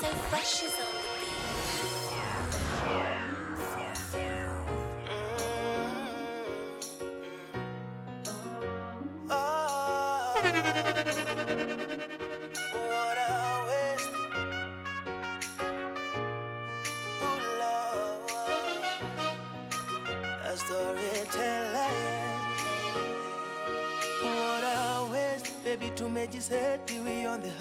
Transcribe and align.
So 0.00 0.08
fresh 0.28 0.64
is 0.64 0.72
on 0.72 1.03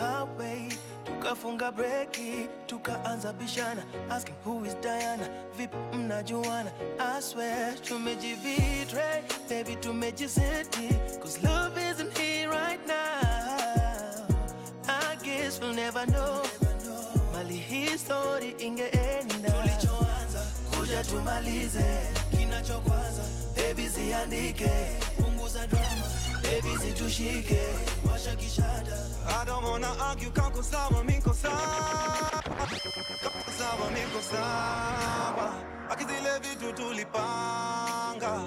highway. 0.03 0.70
Tukafunga 1.05 1.71
breki 1.71 2.48
tukaanza 2.67 3.34
bishana. 3.34 3.84
Asking 4.09 4.35
who 4.43 4.66
is 4.66 4.76
Diana? 4.81 5.27
Vipi 5.57 5.77
mnajuana? 5.98 6.71
I 6.99 7.21
swear 7.21 7.76
tumejibetray 7.81 9.23
tumejiseti 9.81 10.89
cause 11.21 11.41
love 11.43 11.77
isn't 11.77 12.17
here 12.17 12.49
right 12.49 12.79
now. 12.88 14.27
I 14.88 15.16
guess 15.23 15.59
we'll 15.62 15.73
never 15.73 16.05
know. 16.07 16.43
Mali 17.34 17.57
hii 17.57 17.98
story 17.98 18.55
kuja 20.71 21.04
tumalize. 21.04 21.85
Kinachokwaza 22.31 23.23
baby 23.55 23.87
ziandike. 23.87 24.70
Punguza 25.18 25.68
drama 25.68 26.05
baby 26.43 26.77
zitushike 26.77 27.62
washa 28.24 28.35
kishada 28.38 28.98
I 29.41 29.46
don't 29.46 29.63
wanna 29.63 29.88
argue, 30.02 30.29
kako 30.32 30.63
sawa, 30.63 31.04
miko 31.04 31.34
sawa 31.34 32.41
sawa, 33.57 33.91
miko 33.91 34.21
sawa 34.21 35.54
Akizile 35.90 36.40
vitu 36.41 36.74
tulipanga. 36.74 38.41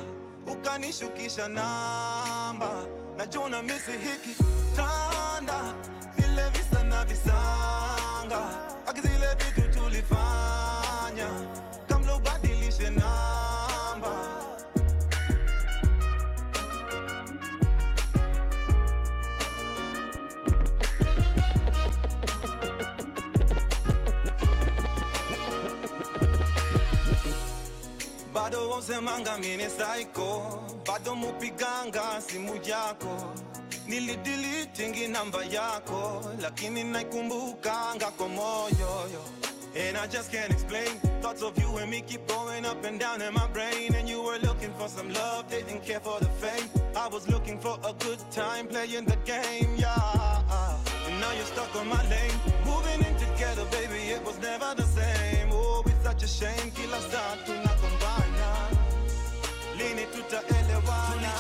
Ukanishukisha 0.53 1.49
namba. 1.49 2.87
Najua 3.17 3.63
misi 3.63 3.91
hiki 3.93 4.43
bado 28.47 28.69
wosemanga 28.71 29.39
mine 29.39 29.69
saiko 29.69 30.63
bado 30.87 31.15
mupiganga 31.17 32.21
simu 32.21 32.55
yako. 32.57 33.35
Nilidilitingi 33.89 35.09
namba 35.09 35.45
yako. 35.45 36.25
Lakini 36.41 36.85
naikumbukanga 36.85 38.11
kwa 38.17 38.29
moyo 38.29 39.09
yo. 39.13 39.23
And 39.75 39.97
I 39.99 40.07
just 40.07 40.31
can't 40.33 40.51
explain. 40.53 41.01
Thoughts 41.21 41.43
of 41.43 41.59
you 41.59 41.77
and 41.79 41.91
me 41.91 42.01
keep 42.03 42.27
going 42.29 42.65
up 42.65 42.85
and 42.85 43.01
down 43.01 43.21
in 43.21 43.35
my 43.35 43.49
brain. 43.49 43.93
And 43.95 44.09
you 44.09 44.23
were 44.23 44.39
looking 44.39 44.73
for 44.79 44.89
some 44.89 45.13
love, 45.13 45.49
didn't 45.51 45.83
care 45.85 46.01
for 46.01 46.21
the 46.21 46.29
fame. 46.41 46.71
I 46.97 47.09
was 47.09 47.29
looking 47.29 47.59
for 47.59 47.77
a 47.85 47.93
good 47.99 48.21
time 48.31 48.69
playing 48.69 49.07
the 49.07 49.17
game, 49.25 49.75
yeah. 49.77 50.43
And 51.07 51.21
now 51.21 51.33
you're 51.33 51.45
stuck 51.47 51.75
on 51.77 51.89
my 51.89 52.03
lane. 52.09 52.39
Moving 52.65 53.01
in 53.09 53.17
together, 53.17 53.65
baby, 53.73 54.13
it 54.15 54.25
was 54.25 54.39
never 54.39 54.73
the 54.77 54.87
same. 54.87 55.49
Oh, 55.53 55.83
it's 55.85 56.05
such 56.05 56.23
a 56.23 56.29
shame, 56.29 56.71
Tutaelewana, 60.13 61.31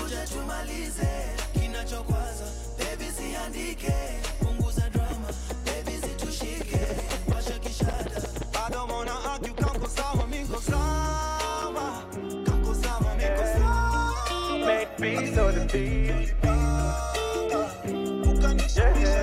kuja 0.00 0.26
tumalize 0.26 1.08
kinachokwaza 1.52 2.44
baby 2.78 3.10
ziandike 3.10 3.92
punguza 4.40 4.90
drama. 4.90 5.28
Baby 5.64 5.96
zitushike. 5.96 6.80
Washa 7.34 7.58
kishada. 7.58 8.22
I 8.66 8.70
don't 8.70 8.90
wanna 8.92 9.12
argue, 9.32 9.52
kako 9.54 9.86
sawa, 9.88 10.26
miko 10.26 10.60
sawa? 10.60 12.02
Kako 12.44 12.74
sawa, 12.74 13.14
miko 13.16 13.46
sawa. 13.58 14.66
Make 14.66 14.96
beats 14.98 15.38
on 15.38 15.54
the 15.54 15.64
beat. 15.72 16.34
Ukanishukisha 18.28 19.22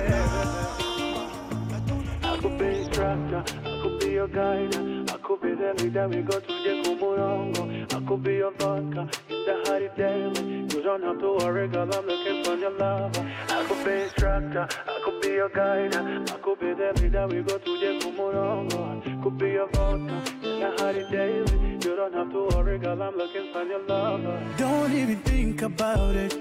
I 2.22 2.38
could 2.42 2.58
be 2.58 2.64
instructor, 2.78 3.44
I 3.64 3.80
could 3.82 4.00
be 4.00 4.06
your 4.12 4.28
guide, 4.28 4.74
I 5.10 5.16
could 5.22 5.40
be 5.42 5.54
the 5.54 5.74
leader 5.82 6.08
we 6.08 6.22
go 6.22 6.40
to 6.40 6.46
the 6.46 6.82
Kumurongo. 6.84 7.69
Could 8.06 8.22
be 8.24 8.34
your 8.34 8.50
vodka 8.52 9.08
in 9.28 9.44
the 9.46 9.62
Hari 9.66 9.90
Daily. 9.96 10.66
You 10.72 10.82
don't 10.82 11.02
have 11.02 11.18
to 11.20 11.36
worry, 11.38 11.68
girl, 11.68 11.94
I'm 11.94 12.06
looking 12.06 12.42
for 12.44 12.56
your 12.56 12.70
lover. 12.70 13.32
I 13.48 13.64
could 13.66 13.84
be 13.84 13.92
instructor, 14.02 14.68
I 14.88 15.00
could 15.04 15.20
be 15.22 15.28
your 15.28 15.48
guide, 15.48 15.94
I 15.94 16.38
could 16.42 16.58
be 16.58 16.72
the 16.74 16.92
leader 17.00 17.26
we 17.28 17.42
go 17.42 17.58
to 17.58 17.78
the 17.78 17.98
Kumurongo. 18.00 19.22
Could 19.22 19.38
be 19.38 19.50
your 19.50 19.68
vodka 19.68 20.22
in 20.42 20.60
the 20.60 20.74
Hari 20.78 21.04
Daily. 21.10 21.78
You 21.84 21.96
don't 21.96 22.14
have 22.14 22.30
to 22.32 22.48
worry, 22.56 22.78
girl, 22.78 23.00
I'm 23.02 23.16
looking 23.16 23.52
for 23.52 23.62
your 23.62 23.82
lover. 23.86 24.54
Don't 24.56 24.92
even 24.92 25.20
think 25.22 25.62
about 25.62 26.16
it. 26.16 26.36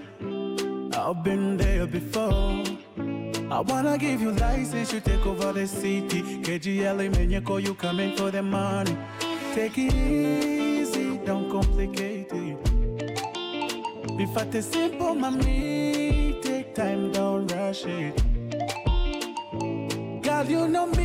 I've 0.95 1.23
been 1.23 1.57
there 1.57 1.85
before. 1.85 2.63
I 3.51 3.59
wanna 3.61 3.97
give 3.97 4.21
you 4.21 4.31
license, 4.31 4.93
you 4.93 4.99
take 5.01 5.25
over 5.25 5.53
the 5.53 5.67
city. 5.67 6.21
KGL, 6.41 7.09
Menyeko, 7.09 7.31
you 7.31 7.41
call 7.41 7.59
you 7.59 7.73
coming 7.75 8.15
for 8.15 8.31
the 8.31 8.41
money. 8.41 8.95
Take 9.55 9.79
it 9.79 9.93
easy, 9.95 11.08
don't 11.29 11.47
complicate 11.51 12.31
it. 12.33 12.57
Be 14.17 14.25
fat 14.33 14.55
is 14.55 14.65
simple, 14.65 15.13
mommy. 15.13 16.39
Take 16.41 16.73
time, 16.73 17.11
don't 17.11 17.45
rush 17.51 17.85
it. 17.85 18.15
God, 20.23 20.49
you 20.49 20.67
know 20.67 20.87
me, 20.87 20.98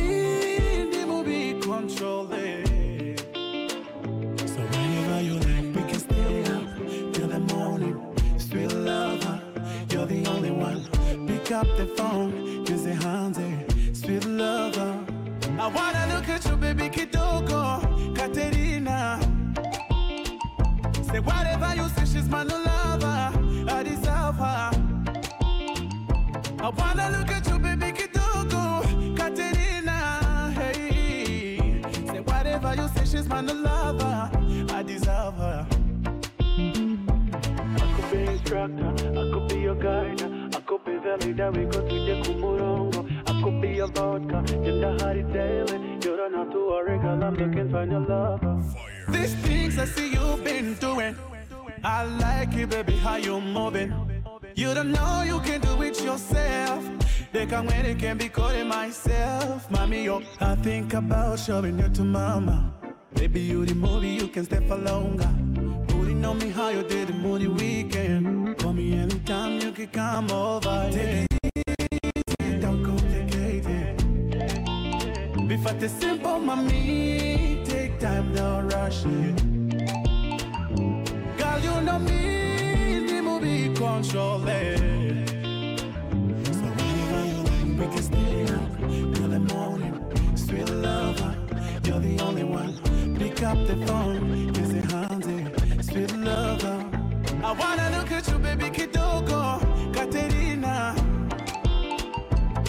Nikuache 98.05 98.37
baby 98.39 98.69
kidogo 98.69 99.59
Katerina. 99.91 100.93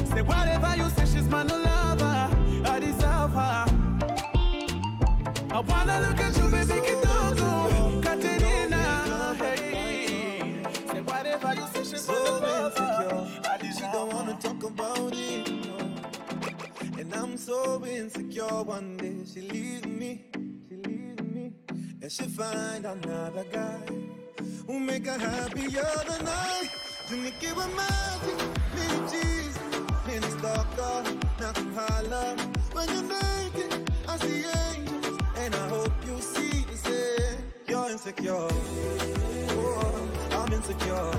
Say 0.08 0.22
whatever 0.22 0.74
you 0.76 0.88
say 0.88 1.04
she's 1.04 1.28
my 1.28 1.42
new 1.42 1.56
lover 1.56 2.30
I 2.64 2.80
deserve 2.80 3.32
her 3.32 3.66
I 5.50 5.60
wanna 5.60 6.00
look 6.00 6.20
at 6.20 6.36
you 6.38 6.48
baby 6.48 6.80
kidogo 6.80 8.02
Katerina. 8.02 9.34
Hey. 9.36 10.62
Say 10.90 11.00
whatever 11.02 11.54
you 11.54 11.66
say 11.74 11.84
she's 11.84 12.08
my 12.08 12.14
new 12.14 12.30
lover 12.40 13.28
I 13.44 13.58
deserve 13.58 13.84
her 13.84 13.92
don't 13.92 14.12
wanna 14.14 14.38
talk 14.40 14.62
about 14.62 15.12
it. 15.12 15.48
And 16.98 17.14
I'm 17.14 17.36
so 17.36 17.84
insecure 17.84 18.62
one 18.62 18.96
day 18.96 19.16
she 19.30 19.42
leaves 19.42 19.86
me 19.86 20.24
She 20.66 20.76
leaves 20.76 21.22
me. 21.22 21.52
And 22.00 22.10
she 22.10 22.24
find 22.24 22.86
another 22.86 23.44
guy 23.52 24.15
who 24.66 24.80
make 24.80 25.06
her 25.06 25.18
happier 25.18 25.86
than 26.08 26.26
I. 26.26 26.68
You 27.10 27.16
make 27.18 27.42
it 27.42 27.54
with 27.54 27.74
magic, 27.76 28.38
many 28.74 29.10
cheese, 29.10 29.58
many 30.06 30.26
stalker, 30.26 31.04
nothing 31.40 31.72
holler. 31.74 32.36
When 32.72 32.88
you're 32.88 33.02
naked, 33.02 33.90
I 34.08 34.16
see 34.18 34.44
angels, 34.44 35.20
and 35.36 35.54
I 35.54 35.68
hope 35.68 35.92
you 36.06 36.20
see 36.20 36.64
the 36.64 36.76
same. 36.76 37.38
You're 37.68 37.90
insecure, 37.90 38.48
oh, 39.52 40.08
I'm 40.32 40.52
insecure. 40.52 41.10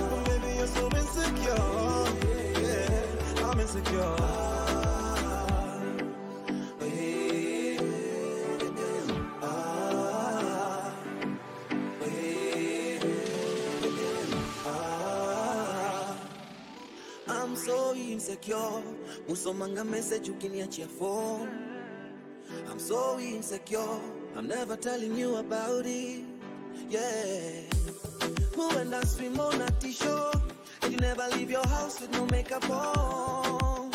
Oh, 0.00 0.22
baby, 0.26 0.56
you're 0.56 0.66
so 0.66 0.86
insecure. 0.86 1.58
Yeah, 2.62 3.44
I'm 3.44 3.60
insecure. 3.60 4.67
So 17.68 17.94
insecure. 17.94 18.82
Musomanga 19.28 19.84
message 19.84 20.28
ukiniachia 20.30 20.86
phone. 20.88 21.48
I'm 22.70 22.78
so 22.78 23.18
insecure. 23.20 24.00
I'm 24.36 24.48
never 24.48 24.76
telling 24.76 25.14
you 25.14 25.36
about 25.36 25.84
it. 25.84 26.24
Yeah. 26.88 27.68
I 29.00 29.04
swim 29.04 29.38
on 29.38 29.60
a 29.60 29.70
t-shirt. 29.80 30.36
You 30.90 30.96
never 30.96 31.28
leave 31.36 31.50
your 31.50 31.66
house 31.66 32.00
with 32.00 32.10
no 32.12 32.24
makeup 32.26 32.68
on. 32.70 33.90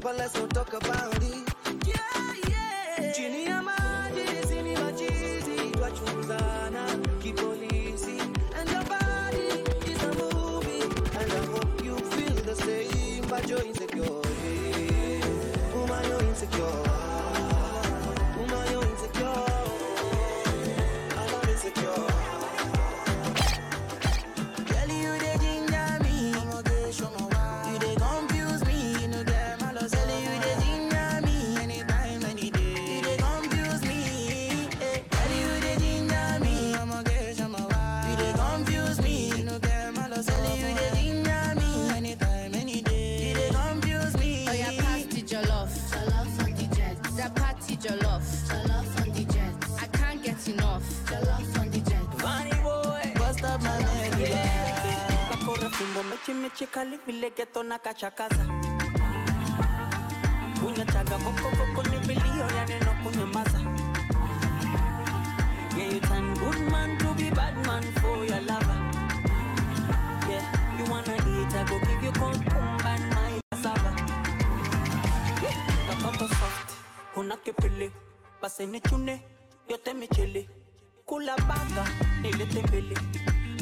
But 0.00 0.16
let's 0.16 0.34
not 0.34 0.50
talk 0.50 0.72
about 0.72 1.14
it. 1.16 1.48
Yeah, 1.86 2.34
yeah. 2.48 3.12
Chini 3.12 3.44
ya 3.44 3.62
maji, 3.62 4.26
sini 4.48 4.74
machizi, 4.76 5.70
twachunguzana 5.72 6.98
kipolisi. 7.22 7.57
Vile 57.48 57.54
geto 57.54 57.62
na 57.62 57.78
kachakaza 57.78 58.44
unyachaga 60.66 61.18
bokoboko 61.18 61.82
ni 61.90 61.98
vilio 61.98 62.46
ya 62.56 62.94
kunyamaza 63.02 63.58
yeah 65.76 65.92
you 65.94 66.00
turn 66.00 66.34
good 66.38 66.70
man 66.70 66.98
to 66.98 67.14
be 67.14 67.30
bad 67.30 67.54
man 67.66 67.82
for 68.00 68.24
your 68.24 68.40
lover 68.40 68.78
yeah 70.28 70.44
you 70.78 70.92
wanna 70.92 71.14
eat 71.14 71.54
I 71.54 71.64
go 71.64 71.78
give 71.80 72.04
you 72.04 72.12
kumkumba 72.12 72.84
and 72.84 73.14
my 73.14 73.40
cassava. 73.50 73.92
Yeah 75.42 75.56
kakako 75.88 76.28
soft 76.28 76.72
una 77.16 77.36
kipili 77.36 77.92
basi 78.42 78.66
nichune 78.66 79.22
yote 79.68 79.94
michili 79.94 80.48
kula 81.06 81.36
baga 81.36 81.84
nilete 82.22 82.62
mbele 82.62 82.98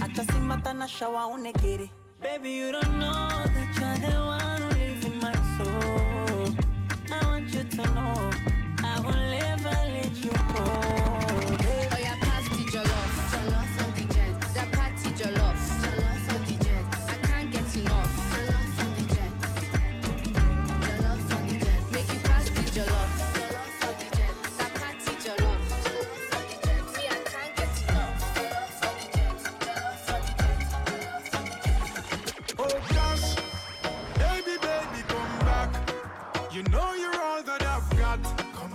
hata 0.00 0.24
simata 0.24 0.72
na 0.74 0.88
shawa 0.88 1.26
unegere 1.26 1.90
baby 2.26 2.50
you 2.50 2.72
don't 2.72 2.98
know 2.98 3.28
that 3.54 3.70
you're 3.78 4.10
the 4.10 4.16
one 4.18 4.62
in 4.80 5.20
my 5.20 5.34
soul 5.56 5.95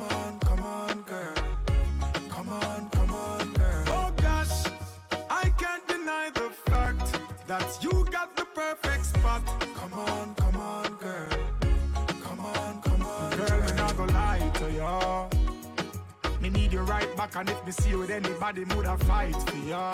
Come 0.02 0.18
on, 0.18 0.40
come 0.40 0.64
on, 0.64 1.02
girl. 1.04 1.34
Come 2.30 2.50
on, 2.50 2.90
come 2.90 3.12
on, 3.14 3.54
girl. 3.54 3.84
Oh 3.88 4.12
gosh, 4.18 4.66
I 5.30 5.50
can't 5.60 5.88
deny 5.88 6.32
the 6.34 6.50
fact 6.66 7.20
that 7.46 7.84
you 7.84 8.06
got 8.10 8.36
the 8.36 8.46
perfect 8.46 9.06
spot. 9.06 9.44
Come 9.76 9.94
on, 9.94 10.34
come 10.34 10.58
on, 10.58 10.96
girl. 10.96 11.30
Come 12.24 12.40
on, 12.40 12.82
come 12.82 13.04
on, 13.04 13.38
girl. 13.38 13.62
Me 13.62 13.72
not 13.78 13.96
gonna 13.96 14.14
lie 14.14 14.52
to 14.56 14.72
ya. 14.72 15.30
Me 16.42 16.50
need 16.50 16.74
you 16.74 16.82
right 16.82 17.16
back, 17.16 17.36
and 17.36 17.50
if 17.50 17.64
me 17.64 17.72
see 17.72 17.92
you 17.92 18.00
with 18.00 18.10
anybody, 18.10 18.64
woulda 18.64 18.98
fight 19.06 19.36
for 19.36 19.58
ya. 19.68 19.92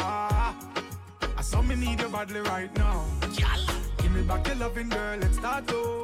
I 1.37 1.41
saw 1.41 1.61
me 1.61 1.75
need 1.75 1.99
you 1.99 2.07
badly 2.07 2.39
right 2.39 2.73
now. 2.77 3.03
Give 3.97 4.11
me 4.13 4.21
back 4.21 4.47
your 4.47 4.55
loving 4.55 4.87
girl, 4.87 5.17
let's 5.19 5.37
start 5.37 5.69
over. 5.73 5.96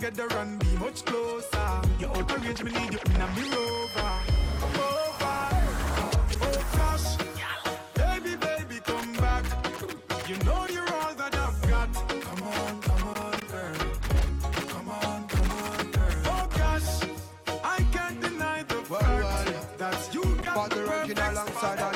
Together 0.00 0.28
and 0.38 0.58
be 0.58 0.66
much 0.78 1.04
closer. 1.04 1.82
Your 1.98 2.08
outer 2.16 2.38
range, 2.38 2.62
me 2.64 2.72
need 2.72 2.92
you 2.94 2.98
in 3.04 3.20
a 3.20 3.26
me 3.36 3.42
rover. 3.52 4.12
Over. 4.80 5.50
Oh 6.40 6.64
gosh, 6.72 7.16
baby, 7.92 8.34
baby, 8.36 8.80
come 8.82 9.12
back. 9.16 9.44
You 10.26 10.36
know 10.46 10.66
you're 10.70 10.90
all 10.90 11.14
that 11.16 11.34
I've 11.34 11.68
got. 11.68 11.92
Come 11.92 12.42
on, 12.44 12.80
come 12.80 13.08
on, 13.08 13.40
girl. 13.52 13.76
Come 14.68 14.88
on, 14.88 15.28
come 15.28 15.50
on, 15.50 15.90
girl. 15.90 16.22
Oh 16.24 16.48
gosh, 16.56 17.02
I 17.62 17.82
can't 17.92 18.20
deny 18.22 18.62
the 18.62 18.76
fact 18.76 19.78
that 19.78 20.14
you 20.14 20.24
got 20.42 20.70
the 20.70 20.76
perfect 20.76 21.18
alongside 21.18 21.89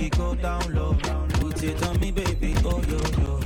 it 0.00 0.16
go 0.16 0.34
down 0.34 0.74
low. 0.74 0.94
Put 1.40 1.62
it 1.62 1.82
on 1.86 2.00
me, 2.00 2.10
baby, 2.10 2.54
oh 2.64 2.82
yo 2.88 2.98
yo. 3.22 3.37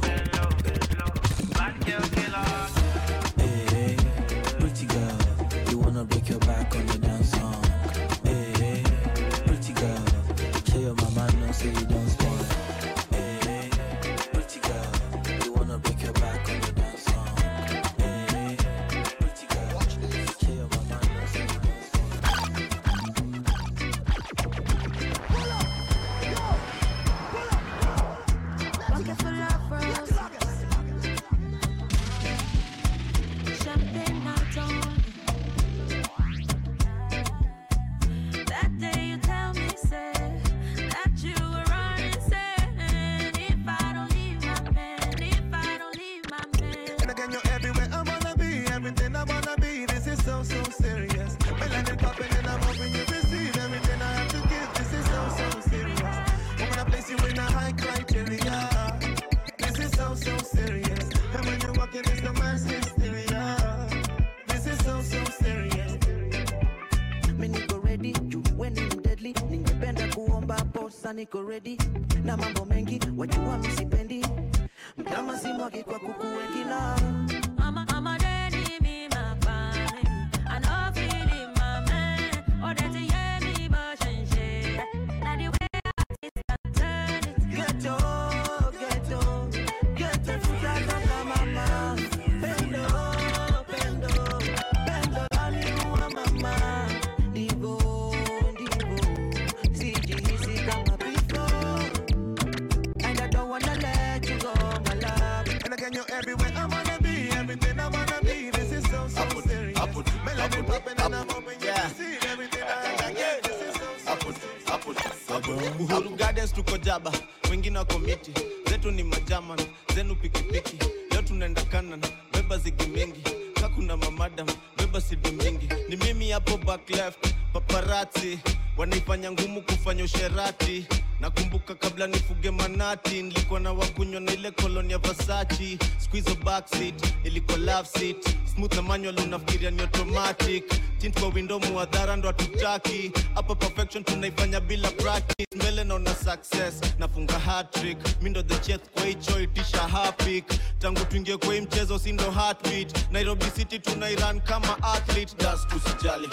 nilikuwa 133.59 133.61
na 133.61 133.73
wakunywa 133.73 134.21
na 134.21 134.33
ile 134.33 134.51
kolonia 134.51 134.99
Versace, 134.99 135.79
squeeze 135.99 136.35
back 136.45 136.69
seat 136.69 136.95
iliko 137.25 137.57
love 137.57 137.89
seat. 137.99 138.37
Smooth 138.55 138.75
na 138.75 138.83
manual, 138.83 139.21
unafikiria 139.21 139.71
ni 139.71 139.81
automatic. 139.83 140.65
Tint 140.99 141.21
kwa 141.21 141.29
window, 141.29 141.61
muadhara 141.61 142.17
ndo 142.17 142.29
atutaki 142.29 143.13
hapa. 143.35 143.55
Perfection 143.55 144.05
tunaifanya 144.05 144.61
bila 144.61 144.91
practice, 144.91 145.47
mbele 145.57 145.85
naona 145.85 146.15
success, 146.15 146.81
nafunga 146.99 147.39
hat 147.39 147.71
trick, 147.81 147.99
mi 148.23 148.31
ndo 148.31 148.43
the 148.43 148.57
chef 148.59 148.81
kwa 148.95 149.05
hicho 149.05 149.41
itisha 149.41 149.79
hapik, 149.89 150.45
tangu 150.79 151.01
tuingie 151.05 151.37
kwa 151.37 151.55
mchezo 151.55 151.99
si 151.99 152.13
ndo 152.13 152.31
heartbeat. 152.31 153.11
Nairobi 153.11 153.45
City 153.57 153.79
tunairan 153.79 154.41
kama 154.41 154.83
athlete, 154.83 155.35
das 155.39 155.67
tusijali, 155.69 156.29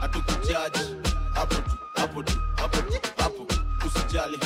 hatukujaji. 0.00 0.96
Hapo 1.34 1.54
tu 1.54 1.76
hapo 1.94 2.22
tu 2.22 2.32
hapo 2.56 2.76
tu 2.82 3.00
hapo, 3.18 3.46
usijali. 3.86 4.38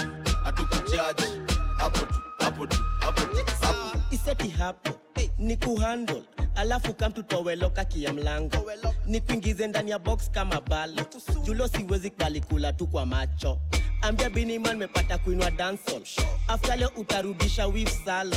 hapo. 4.56 4.90
Hey. 5.14 5.28
Ni 5.38 5.56
kuhandle. 5.56 6.22
Alafu 6.54 6.94
kamtutoweloka 6.94 7.84
kia 7.84 8.12
mlango. 8.12 8.70
Nikuingize 9.06 9.66
ndani 9.66 9.90
ya 9.90 9.98
box 9.98 10.30
kama 10.30 10.60
balo. 10.60 11.02
Julo, 11.42 11.68
siwezi 11.68 12.10
kalikula 12.10 12.72
tu 12.72 12.86
kwa 12.86 13.06
macho. 13.06 13.58
Ambia 14.02 14.30
biniman 14.30 14.76
mepata 14.76 15.18
kuinua 15.18 15.50
dancehall. 15.50 16.02
After 16.48 16.78
leo, 16.78 16.90
utarudisha 16.96 17.66
wif 17.66 18.04
salo 18.04 18.36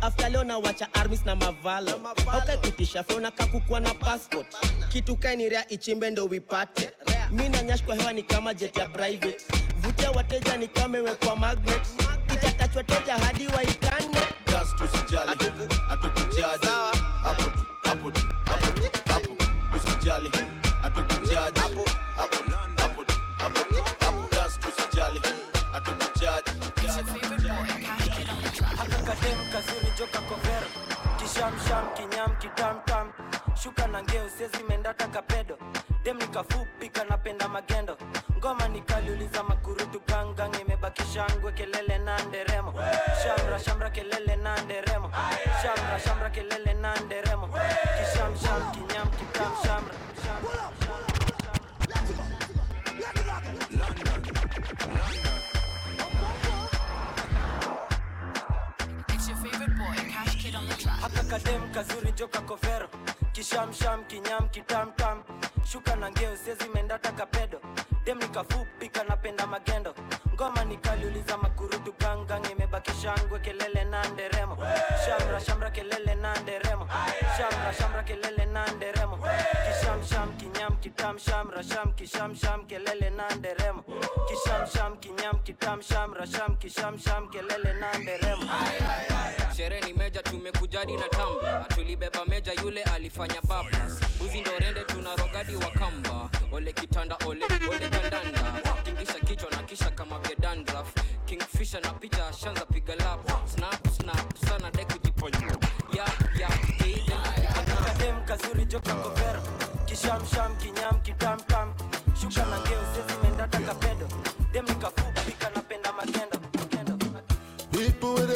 after 0.00 0.30
leo, 0.30 0.44
na 0.44 0.58
armis 0.94 1.24
na 1.24 1.36
mavalo. 1.36 2.00
Aukakitisha 2.32 3.04
feona 3.04 3.30
kakukua 3.30 3.80
na 3.80 3.94
passport. 3.94 4.46
Kitu 4.88 5.16
kaini 5.16 5.48
ichimbe 5.68 6.10
ndo 6.10 6.24
wipate 6.24 6.90
mi 7.30 7.48
na 7.48 7.62
hewa 7.94 8.12
ni 8.12 8.22
kama 8.22 8.54
jet 8.54 8.76
ya 8.76 8.88
private, 8.88 9.38
vutia 9.76 10.10
wateja 10.10 10.56
ni 10.56 10.68
kama 10.68 10.98
magnet. 11.36 11.82
Atakachwa 12.36 12.84
teja 12.84 13.18
hadi 13.18 13.46
waipane, 13.46 14.20
just 14.46 14.80
usijali, 14.80 15.30
hatukujali 15.88 16.66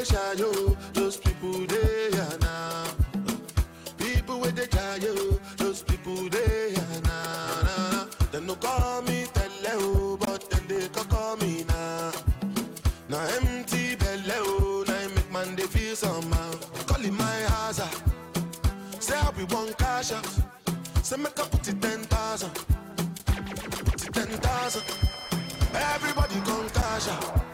they 0.01 0.07
shy 0.07 0.33
yo, 0.33 0.51
oh, 0.55 0.77
those 0.95 1.19
people 1.19 1.67
they 1.67 2.09
are 2.19 2.39
now. 2.39 2.85
People 3.99 4.41
with 4.41 4.57
the 4.57 4.67
try 4.67 4.97
yo, 4.97 5.13
oh, 5.15 5.41
those 5.59 5.83
people 5.83 6.17
they 6.31 6.75
are 6.75 7.01
now. 7.03 7.63
Nah, 7.63 7.91
nah. 7.91 8.05
Them 8.33 8.47
no 8.47 8.55
call 8.55 9.03
me 9.03 9.27
tele 9.35 9.75
oh, 9.75 10.17
but 10.17 10.49
then 10.49 10.63
they 10.69 10.89
can 10.89 11.05
call 11.05 11.37
me 11.37 11.65
now. 11.69 12.13
Now 13.11 13.27
empty 13.37 13.97
belly 13.97 14.33
oh, 14.37 14.85
now 14.89 15.15
make 15.15 15.31
man 15.31 15.55
they 15.57 15.65
feel 15.65 15.95
somehow. 15.95 16.53
Calling 16.87 17.15
my 17.15 17.43
house 17.53 17.81
Say 19.01 19.17
I 19.17 19.31
be 19.33 19.45
one 19.55 19.75
cash 19.75 20.13
out. 20.13 20.27
Say 21.03 21.19
make 21.19 21.39
I 21.39 21.45
put 21.47 21.69
it 21.69 21.83
ten 21.83 22.01
thousand. 22.05 22.53
Put 23.85 24.07
it 24.07 24.15
ten 24.15 24.29
thousand. 24.47 24.85
Everybody 25.75 26.41
come 26.47 26.71
cash 26.71 27.09
out. 27.09 27.50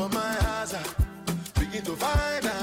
For 0.00 0.08
my 0.14 0.32
house 0.44 0.74
Begin 1.58 1.82
to 1.84 1.94
find 1.96 2.44
another. 2.44 2.59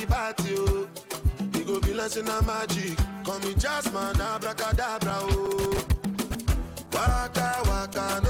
The 0.00 0.06
party. 0.06 0.54
oh. 0.58 0.88
We 1.54 1.64
go 1.64 1.80
be 1.80 1.94
like 1.94 2.16
a 2.16 2.22
magic. 2.42 2.98
Call 3.24 3.38
me 3.40 3.54
Jasmine, 3.54 4.20
abracadabra. 4.20 5.16
Oh. 5.22 5.84
Waka 6.92 7.62
waka 7.68 8.20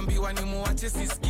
Niliambiwa 0.00 0.32
ni 0.32 0.40
muache 0.40 0.90
Siski 0.90 1.29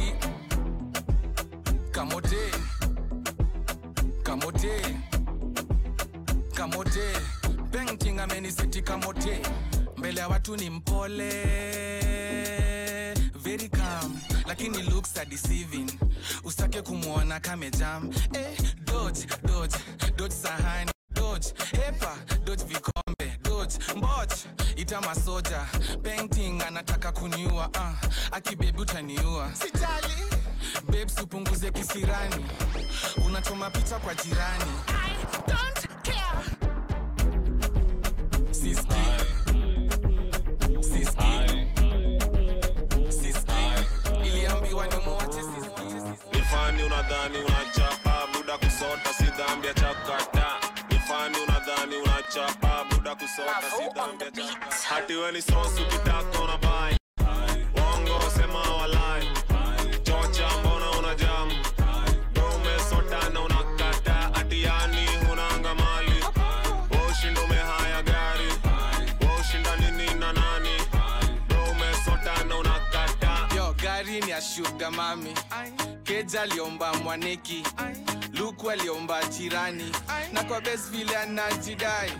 jirani 79.70 79.92
na 80.32 80.44
kwa 80.44 80.60
best 80.60 80.90
vile 80.90 81.16
anajidai. 81.16 82.10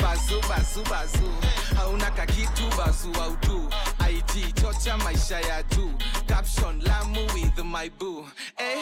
Bazu 0.00 0.40
bazu 0.48 0.82
bazu. 0.90 1.30
Hauna 1.76 2.10
kakitu 2.10 2.62
bazu 2.76 3.12
autu 3.22 3.68
it 4.10 4.54
chocha 4.62 4.96
maisha 4.98 5.40
ya 5.40 5.62
juu 5.62 5.90
caption 6.26 6.82
lamu 6.82 7.20
with 7.34 7.58
my 7.64 7.90
boo. 7.98 8.24
Eh, 8.58 8.78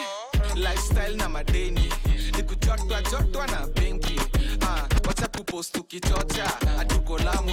lifestyle 0.55 1.15
na 1.15 1.29
madeni. 1.29 1.93
Ni 2.37 2.43
jotwa 3.01 3.47
na 3.47 3.67
benki. 3.67 4.19
Ah, 4.61 4.87
wacha 5.07 5.27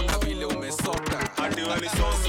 na 0.02 0.18
vile 0.18 0.44
umesoka. 0.44 1.18
Hati 1.36 1.60
we 1.62 1.76
ni 1.80 1.88
sosu 1.88 2.28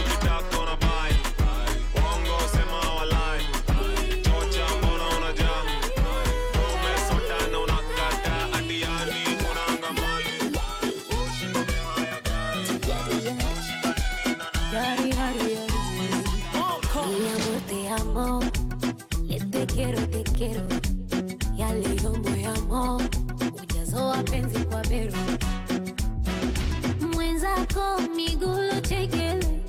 migulo 28.33 28.81
chekele 28.81 29.61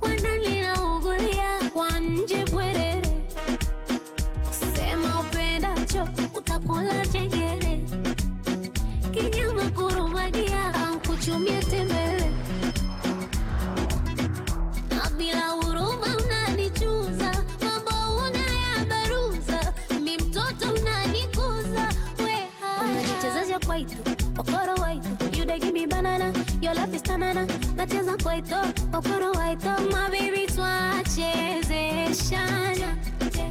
wananlinaugulia 0.00 1.70
kwa 1.72 2.00
nje 2.00 2.44
bwerere 2.44 3.02
sema 4.74 5.24
utakula 6.38 7.06
tanana 27.46 27.74
nacheza 27.76 28.16
kwaito 28.16 28.56
okoro 28.98 29.32
waito 29.32 29.70
my 29.90 30.08
baby 30.10 30.46
twachezeshana 30.46 32.96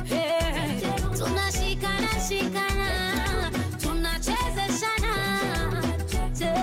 Yeah. 0.09 0.95
tunashikana 1.17 2.09
shikana 2.27 2.89
tunachezeshana 3.81 5.13
che 6.11 6.23
che 6.39 6.53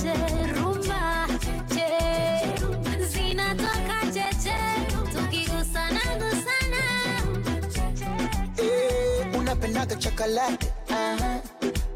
che 0.00 0.14
rumba 0.54 1.02
che 1.74 1.88
zinatoka 3.10 3.96
cheche 4.14 4.58
tukigusana 5.12 6.02
gusana 6.20 6.82
napataga 9.44 9.94
chocolate. 9.96 10.64
Uh-huh. 10.88 11.36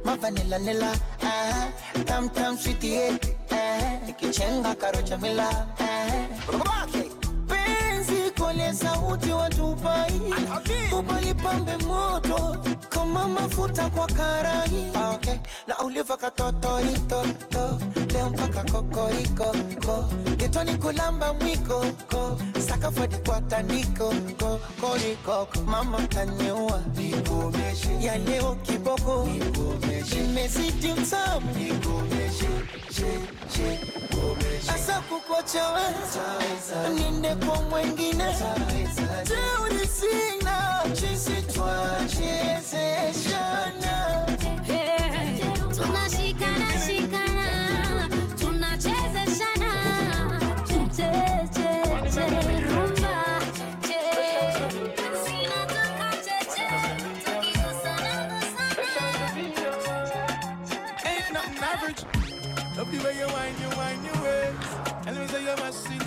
mavanila 0.04 0.58
nila 0.58 0.92
uh-huh. 1.22 1.64
tam 2.04 2.28
tam 2.30 2.56
sweetie. 2.56 2.98
uh-huh. 2.98 3.18
kitchen, 4.12 4.62
Nakarocha 4.62 5.16
Mila. 5.20 5.48
Eh. 5.80 7.13
Kole 8.54 8.72
sauti 8.74 9.30
watupai 9.32 10.12
ubalipambe 10.98 11.76
moto 11.86 12.56
kama 12.88 13.28
mafuta 13.28 13.90
kwa 13.90 14.06
karai. 14.06 14.90
Ah, 14.94 15.10
okay. 15.10 15.34
na 15.66 15.78
uliva 15.78 16.16
katotoitoto 16.16 17.78
leo 18.12 18.30
mpaka 18.30 18.62
kokoiko 18.72 19.54
ko. 19.86 20.04
Getoni 20.36 20.74
kulamba 20.76 21.32
mwiko 21.32 21.84
ko. 22.10 22.38
Sakafadi 22.68 23.16
kwa 23.16 23.40
tandiko 23.40 24.14
ko. 24.40 24.60
Koriko 24.80 25.48
mama 25.66 25.98
kaniua 26.08 26.80
ya 28.00 28.18
leo 28.18 28.54
kiboko. 28.62 29.28
Imezidi 30.16 30.92
mtamu 30.92 31.48
asa 34.74 35.00
kukochawe 35.00 35.80
ninde 36.94 37.34
kwa 37.34 37.62
mwengine 37.62 38.24
teuri 39.28 39.84
sina 39.96 40.58
chisi 40.94 41.36
twachezeshana 41.52 43.73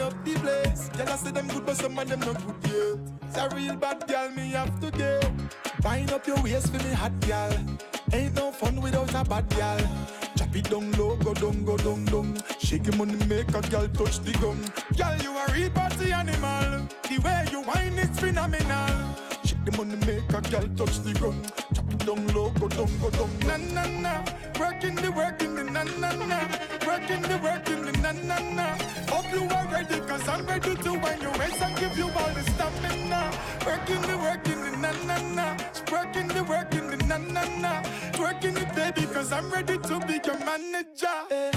up 0.08 0.26
the 0.26 0.34
place. 0.39 0.89
Girl, 0.89 1.10
I 1.10 1.15
say 1.15 1.32
them 1.32 1.48
good, 1.50 1.65
but 1.65 1.76
some 1.76 2.00
of 2.00 2.08
them 2.08 2.20
not 2.22 2.38
good 2.46 2.72
yet. 2.72 3.00
It's 3.28 3.38
a 3.38 3.56
real 3.56 3.76
bad 3.76 4.08
girl, 4.08 4.30
me 4.32 4.52
have 4.52 4.80
to 4.80 4.89
get. 4.91 5.30
Wind 5.84 6.12
up 6.12 6.26
your 6.26 6.41
waist 6.41 6.72
for 6.72 6.82
me 6.84 6.93
hot 6.93 7.20
girl. 7.22 7.54
Ain't 8.13 8.36
no 8.36 8.52
fun 8.52 8.82
without 8.82 9.13
a 9.13 9.24
bad 9.30 9.50
girl. 9.50 9.80
Chop 10.38 10.56
it 10.56 10.70
down 10.70 10.91
low, 10.93 11.15
go 11.17 11.34
down, 11.34 11.65
go 11.65 11.78
down, 11.78 12.06
down. 12.06 12.38
Shake 12.60 12.86
your 12.88 12.96
money, 12.96 13.17
make 13.26 13.50
a 13.50 13.62
girl 13.62 13.88
touch 13.89 14.20
the 14.20 14.34
gun. 14.41 14.60
Girl, 14.98 15.15
you 15.24 15.32
are 15.32 15.48
a 15.48 15.54
real 15.54 15.70
party 15.72 16.12
animal. 16.12 16.88
The 17.10 17.17
way 17.24 17.46
you 17.52 17.62
whine 17.62 18.00
is 18.00 18.20
phenomenal. 18.20 19.07
The 19.67 19.75
money, 19.77 19.97
make 20.06 20.30
a 20.32 20.39
girl 20.49 20.63
touch 20.77 20.99
the 21.03 21.12
gun. 21.19 21.43
Chop 21.75 21.91
it 21.91 21.99
down 22.06 22.25
low, 22.27 22.51
go 22.51 22.69
down, 22.69 22.88
go 23.01 23.10
down. 23.10 23.30
Na 23.43 23.58
na 23.58 23.84
na, 23.99 24.23
working 24.58 24.95
the 24.95 25.12
working 25.12 25.56
the 25.56 25.63
na 25.65 25.84
na 25.84 26.12
na, 26.23 26.39
working 26.88 27.21
the 27.21 27.38
working 27.43 27.82
the 27.84 27.91
na 27.99 28.13
na 28.13 28.39
na. 28.56 28.77
Hope 29.12 29.30
you 29.34 29.43
are 29.43 29.67
ready, 29.67 29.99
cause 30.08 30.25
I'm 30.25 30.45
ready 30.45 30.73
to 30.73 30.93
wind 30.93 31.21
your 31.21 31.38
waist 31.38 31.62
and 31.62 31.75
give 31.77 31.97
you 31.97 32.06
all 32.06 32.32
the 32.32 32.43
stamina. 32.56 33.30
Working 33.65 34.01
the 34.08 34.17
working 34.17 34.62
the 34.63 34.77
na 34.77 34.91
na 35.03 35.17
na, 35.36 35.58
working 35.91 36.30
the 36.30 36.43
working 36.45 36.88
the 36.88 36.97
na 37.03 37.17
na 37.17 37.43
na, 37.60 37.84
working 38.17 38.56
it 38.56 38.73
baby, 38.73 39.06
cause 39.13 39.34
I'm 39.34 39.51
ready 39.51 39.77
to 39.77 39.99
be 40.08 40.21
your 40.23 40.39
manager. 40.47 41.17
Eh. 41.30 41.51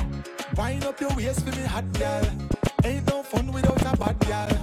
Wind 0.57 0.85
up 0.85 1.01
your 1.01 1.15
waist 1.15 1.45
for 1.47 1.55
me 1.55 1.63
hot 1.63 1.87
girl. 1.93 2.27
Ain't 2.83 3.07
no 3.07 3.23
fun 3.23 3.53
without 3.53 3.81
a 3.83 3.97
bad 3.97 4.19
girl. 4.27 4.59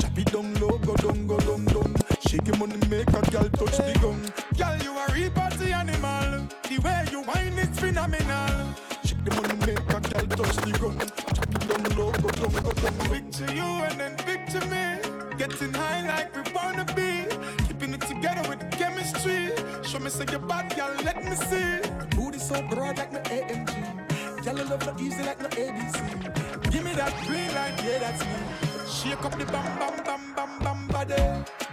Chop 0.00 0.16
it 0.16 0.30
down 0.30 0.54
low, 0.60 0.78
go 0.78 0.94
down, 0.94 1.26
go 1.26 1.36
down, 1.40 1.64
down. 1.64 2.01
Shake 2.32 2.46
your 2.46 2.56
money, 2.56 2.76
make 2.88 3.08
a 3.08 3.30
girl 3.30 3.46
touch 3.50 3.76
the 3.76 3.92
gun. 4.00 4.32
Girl, 4.56 4.76
you 4.82 4.92
are 4.92 5.06
a 5.06 5.12
real 5.12 5.30
party 5.32 5.70
animal. 5.70 6.48
The 6.66 6.78
way 6.78 7.04
you 7.10 7.20
whine 7.24 7.58
is 7.58 7.78
phenomenal. 7.78 8.72
Shake 9.04 9.22
the 9.22 9.34
money, 9.36 9.54
make 9.66 9.78
a 9.78 10.00
girl 10.00 10.26
touch 10.40 10.56
the 10.64 10.72
gun. 10.80 10.96
Chop 11.36 11.52
it 11.52 11.68
down 11.68 11.98
low, 11.98 12.10
go 12.10 12.30
down, 12.30 12.62
go 12.64 12.72
down. 12.72 12.94
Picture 13.10 13.52
you 13.52 13.68
and 13.84 14.00
then 14.00 14.16
picture 14.24 14.64
me. 14.72 15.36
Getting 15.36 15.74
high 15.74 16.08
like 16.08 16.34
we 16.34 16.50
wanna 16.54 16.86
be. 16.96 17.28
Keeping 17.68 17.92
it 17.92 18.00
together 18.00 18.48
with 18.48 18.64
chemistry. 18.78 19.52
Show 19.84 19.98
me 19.98 20.08
say 20.08 20.24
you're 20.30 20.40
bad, 20.40 20.74
girl, 20.74 20.90
let 21.04 21.22
me 21.22 21.36
see. 21.36 22.16
Booty 22.16 22.38
so 22.38 22.62
broad 22.62 22.96
like 22.96 23.12
my 23.12 23.20
AMG. 23.28 24.42
Girl, 24.42 24.58
I 24.58 24.62
love 24.62 24.86
no 24.86 25.04
easy 25.04 25.22
like 25.22 25.38
no 25.38 25.48
ABC. 25.48 26.70
Give 26.70 26.82
me 26.82 26.94
that 26.94 27.12
green 27.26 27.54
light, 27.54 27.76
yeah, 27.84 27.98
that's 27.98 28.24
me. 28.24 28.62
Shake 28.88 29.22
up 29.22 29.38
the 29.38 29.44
bam 29.44 29.78
bam 29.78 30.02
bam 30.02 30.34
bam 30.34 30.58
bam 30.60 30.71
body. 31.04 31.22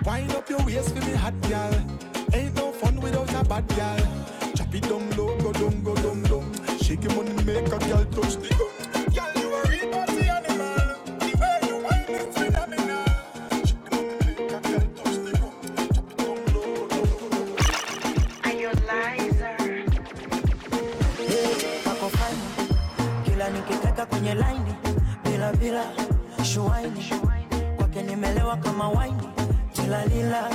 Wind 0.06 0.32
up 0.34 0.50
your 0.50 0.60
waist 0.66 0.96
for 0.96 1.06
me 1.06 1.14
hot 1.14 1.34
girl. 1.42 1.74
Ain't 2.34 2.56
no 2.56 2.72
fun 2.72 3.00
without 3.02 3.30
a 3.34 3.44
bad 3.48 3.68
girl. 3.70 4.00
Chop 4.56 4.74
it 4.74 4.84
down 4.84 5.10
low, 5.18 5.38
go 5.40 5.52
down, 5.54 5.84
go 5.84 5.96
down, 5.96 6.22
down. 6.24 6.52
Shake 6.82 7.04
your 7.04 7.16
money, 7.16 7.34
make 7.44 7.68
a 7.68 7.80
girl 7.80 8.06
touch 8.06 8.36
the 8.36 8.50
gun. 8.60 8.72
Girl, 9.16 9.32
you 9.42 9.54
a 9.56 9.62
real 9.70 9.92
party 9.94 10.30
animal. 10.30 10.78
The 11.20 11.32
way 11.40 11.60
you 11.68 11.76
wind 11.86 12.10
is 12.10 12.28
phenomenal. 12.38 13.06
Shake 13.68 13.84
the 13.86 13.96
money, 13.96 14.32
make 14.38 14.52
a 14.52 14.60
girl 14.68 14.86
touch 14.98 15.18
the 15.26 15.32
gun. 15.40 15.54
Chop 15.94 16.10
it 16.12 16.18
down 16.18 16.38
low, 16.54 16.72
low, 16.90 17.06
low. 17.32 17.46
kako 21.84 22.10
fani 22.10 22.46
kila 23.26 23.50
nikitaka 23.50 24.06
kwenye 24.06 24.34
laini 24.34 24.76
bila 25.24 25.54
bila 25.54 25.84
shuaini 26.44 27.04
kwake 27.22 27.29
nimelewa 28.20 28.58
kama 28.58 28.90
waini 28.90 29.30
tilalila 29.74 30.50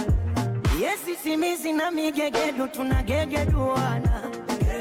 yesi 0.81 1.17
simizi 1.23 1.73
na 1.73 1.91
migegedu 1.91 2.67
tunagegeduana 2.69 4.23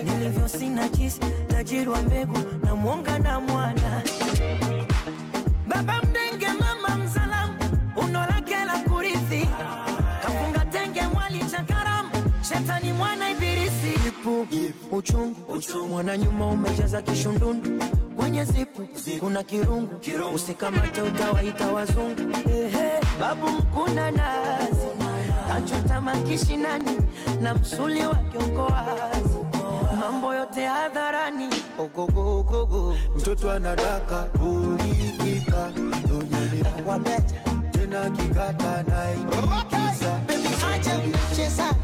nilivyo 0.03 0.47
sina 0.47 0.87
jisi 0.89 1.19
tajiri 1.47 1.89
wa 1.89 2.01
mbegu 2.01 2.37
na 2.63 2.75
mwonga 2.75 3.19
na 3.19 3.39
mwana. 3.39 4.01
Baba 5.67 6.01
mdenge 6.01 6.47
ipu 14.97 15.53
uchungu. 15.53 15.87
Mwana 15.89 16.17
nyuma 16.17 16.47
umejaza 16.47 17.01
kishundundu. 17.01 17.83
Kwenye 18.15 18.45
zipu 18.45 18.87
kuna 19.19 19.43
kirungu. 19.43 19.89
Usikamate 20.35 21.01
utawaita 21.01 21.67
wazungu. 21.71 22.21
Ehe, 22.49 22.91
babu 23.19 23.49
mkuna 23.49 24.11
nazi. 24.11 24.87
Kachota 25.47 26.01
makishinani 26.01 26.97
na 27.41 27.53
msuli 27.53 28.05
wake 28.05 28.37
uko 28.37 28.61
wazi, 28.61 29.37
mambo 29.99 30.33
yote 30.35 30.65
hadharani. 30.65 31.49
Ogogogogo 31.79 32.95
mtoto 33.17 33.51
anadaka 33.51 34.23
kulikika 34.23 35.71
wabeta 36.87 37.35
tena 37.71 38.09
kikata 38.09 38.83
naikiza 38.83 40.19
acha 40.73 40.99
mchezaga 41.31 41.75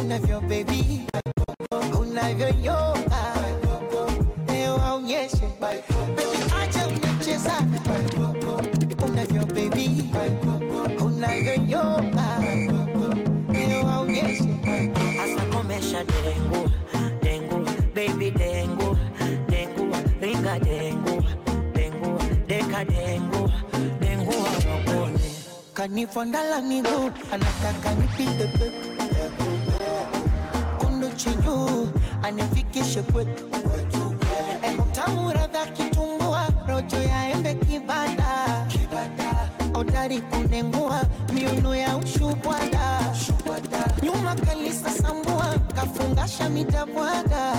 unavyo 0.00 0.40
bebi 0.40 1.06
unavyoyoga 2.16 3.34
leo 4.48 4.76
aonyeshe 4.84 5.46
Baby, 5.60 5.82
acha 6.62 6.88
mchezaga 6.88 7.80
unavyo 9.06 9.44
bebi 9.46 10.04
unavyoyoga 11.04 12.38
leo 13.52 13.88
aonyeshe 13.90 14.48
asa 15.22 15.44
komesha 15.52 16.04
dengu 16.04 16.70
dengu 17.22 17.64
baby. 17.94 18.30
Dengu 18.30 18.96
dengu 19.48 19.96
ringa 20.20 20.58
dengu 20.58 21.22
dengu 21.74 22.18
deka 22.46 22.84
dengu 22.84 23.50
dengu 24.00 24.30
wawakone 24.30 25.20
kanifondala 25.74 26.62
miguu 26.62 27.10
anataka 27.32 27.94
nipite 27.94 28.46
peku 28.46 28.86
kundu 30.78 31.10
chinyu 31.10 31.88
anifikishe 32.26 33.02
kwetu. 33.02 33.44
Tamu 34.92 35.32
radha 35.32 35.66
kitumbua 35.66 36.46
rojo 36.68 36.96
ya 37.02 37.30
embe 37.30 37.54
kibada 37.54 38.66
odari 39.74 40.20
kunengua 40.20 41.00
miuno 41.32 41.76
ya 41.76 41.96
ushubwada. 41.96 43.00
Nyuma 44.02 44.34
kalisa 44.34 44.90
sambua 44.90 45.54
kafungasha 45.74 46.48
mitabwaga. 46.48 47.52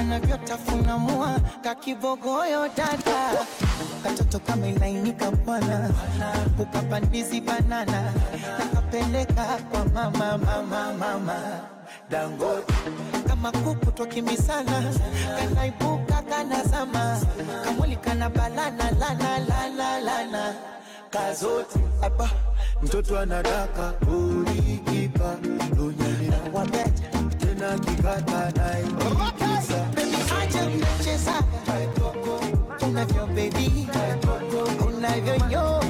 Anavyotafuna 0.00 0.98
mua 0.98 1.40
kakibogoyo 1.62 2.68
dada. 2.76 3.46
Katoto 4.02 4.38
kama 4.38 4.66
ilainika 4.66 5.30
bwana 5.30 5.90
ukapandizi 6.58 7.40
banana. 7.40 8.12
Nakapeleka 8.58 9.44
kwa 9.70 9.84
mama 9.84 10.38
mama 10.38 10.92
mama 10.98 11.36
dangote 12.10 12.74
kama 13.28 13.52
kuku 13.52 13.90
twakimbisana 13.92 14.82
kanaibuka 15.38 16.22
kanazama 16.22 17.20
kamwili 17.64 17.96
kana 17.96 18.30
balana 18.30 18.90
lana 18.90 19.38
lana 19.38 20.00
lana. 20.00 20.54
Kazote 21.10 21.78
aba 22.02 22.30
mtoto 22.82 23.18
anadaka 23.18 23.92
ulikipa. 24.08 25.36
Lunyelea 25.76 26.66
tena 27.38 27.78
kikata 27.78 28.52
naikisa 28.56 29.86
acha 30.42 30.68
mnachezaga 30.70 31.46
unavyo 32.88 33.26
bebi 33.26 33.88
unavyonyoka 34.86 35.83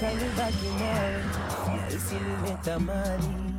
nataka 0.00 0.24
nibaki 0.24 0.66
nawe, 0.78 1.24
nahisi 1.76 2.14
nimetamani 2.14 3.54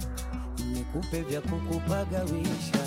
nikupe 0.74 1.22
vya 1.22 1.42
kukupagawisha. 1.42 2.80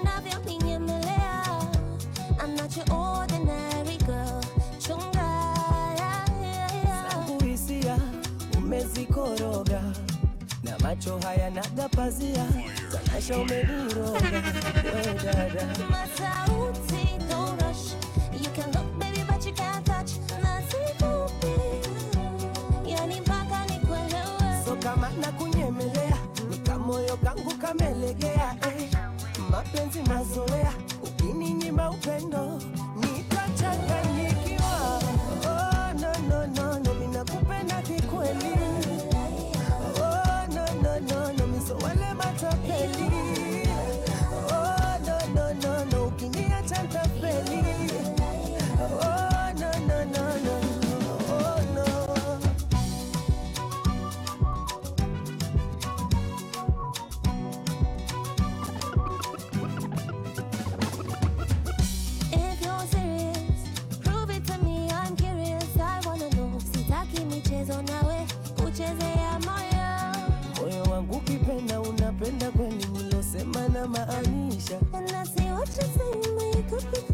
Unavyonyemelea. 0.00 1.44
Hisia 7.44 7.98
umezikoroga. 8.58 9.82
Na 10.62 10.78
macho 10.78 11.18
haya 11.18 11.50
nagapazia 11.50 12.46
tanasha 12.92 13.38
umeniroga. 13.38 14.20
We 14.84 15.14
dada. 15.24 15.66
Masauti, 15.90 17.03
mapenzi 29.74 30.02
mazoea 30.02 30.72
ukininyima 31.02 31.90
upendo 31.90 32.60
nilosema 73.88 73.98
na 73.98 74.06
maanisha 74.06 74.78
And 76.76 77.13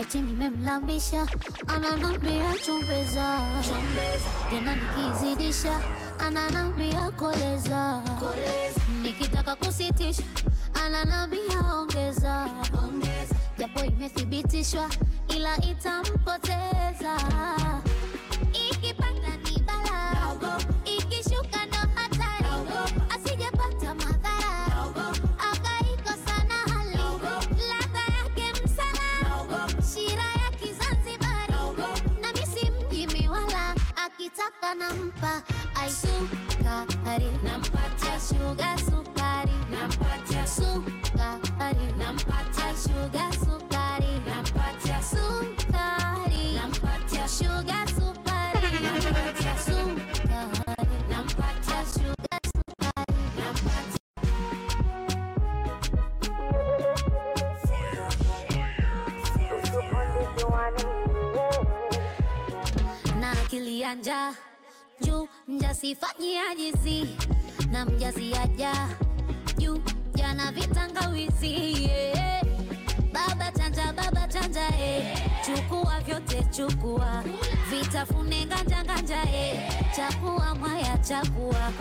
Eti 0.00 0.20
nimemlambisha 0.20 1.26
ananambia 1.66 2.54
chumbeza, 2.66 3.38
tena 4.50 4.76
nikizidisha 4.76 5.80
ananambia 6.18 7.10
koleza, 7.10 8.02
nikitaka 9.02 9.56
kusitisha 9.56 10.22
ananambia 10.84 11.60
ongeza, 11.74 12.48
japo 13.58 13.84
imethibitishwa 13.84 14.88
ila 15.28 15.56
itampoteza 15.56 17.16
ikipanda 18.52 18.79
nampa 34.74 35.42
aisukari 35.74 37.30
nampatia 37.44 38.20
shuga 38.20 38.78
sukari. 38.78 39.52
Nampatia 39.70 40.46
sukari. 40.46 41.86
Nampatia 41.98 42.74
shuga 42.82 43.32
sukari. 43.32 44.12
Nampatia 44.26 45.02
sukari. 45.02 46.54
Nampatia 46.54 47.28
shuga 47.28 47.86
sukari. 47.96 48.70
Nampatia 48.82 49.54
sukari. 49.66 50.96
Nampatia 51.10 51.84
shuga 51.94 52.38
sukari. 52.44 53.18
Nampatia 53.38 53.98
na 63.20 63.30
akili 63.32 63.80
ya 63.80 63.94
njaa 63.94 64.32
juu 64.32 64.49
mjasifanyia 65.50 66.54
jizi 66.56 67.06
na 67.70 67.84
mjasiaja 67.84 68.72
juu 69.58 69.80
jana 70.14 70.52
vitangawizi 70.52 71.82
yeah. 71.82 72.42
baba 73.12 73.52
chanja 73.52 73.92
baba 73.92 74.28
chanja 74.28 74.68
eh. 74.80 75.18
chukua 75.46 76.00
vyote 76.00 76.42
chukua 76.50 77.24
vitafune 77.70 78.46
nganja 78.46 78.84
nganja 78.84 79.22
eh. 79.22 79.60
chakua 79.96 80.54
mwaya 80.54 80.98
chakua 80.98 81.72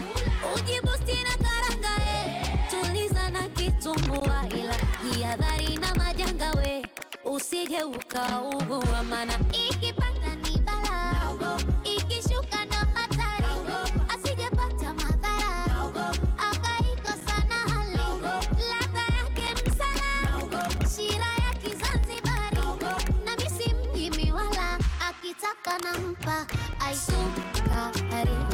ujibustina 0.55 1.29
na 1.29 1.38
karanga 1.38 2.03
eh. 2.12 2.47
tuliza 2.69 3.29
na 3.29 3.47
kitumbua 3.49 4.45
ila 4.60 4.75
jihadhari 5.13 5.77
na 5.77 5.95
majanga 5.95 6.51
we 6.51 6.86
usije 7.25 7.84
ukaugua 7.84 9.03
mana 9.03 9.34
ikipata 9.69 10.36
ni 10.36 10.58
bala 10.58 11.10
súpa, 26.19 26.45
æ, 26.88 26.93
súpa, 26.93 27.91
herri 28.12 28.49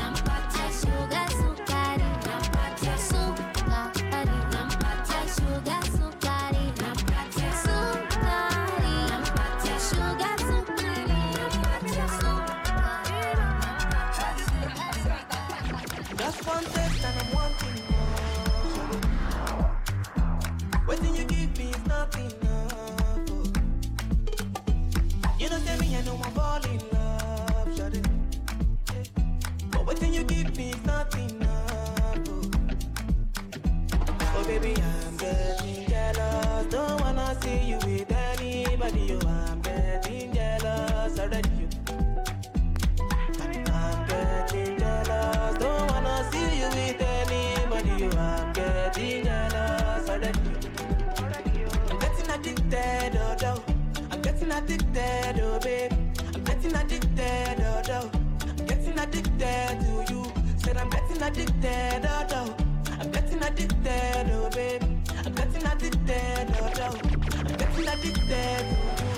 addicted, 61.28 62.06
oh, 62.06 62.26
no. 62.30 62.56
I'm 63.00 63.12
getting 63.12 63.42
addicted, 63.42 64.32
oh, 64.32 64.50
babe. 64.54 64.84
I'm 65.26 65.34
getting 65.34 65.66
addicted, 65.66 66.48
oh, 66.62 66.72
no. 66.78 66.88
I'm 67.40 67.56
getting 67.58 67.88
addicted 67.88 68.66
to 68.70 69.06
you. 69.06 69.16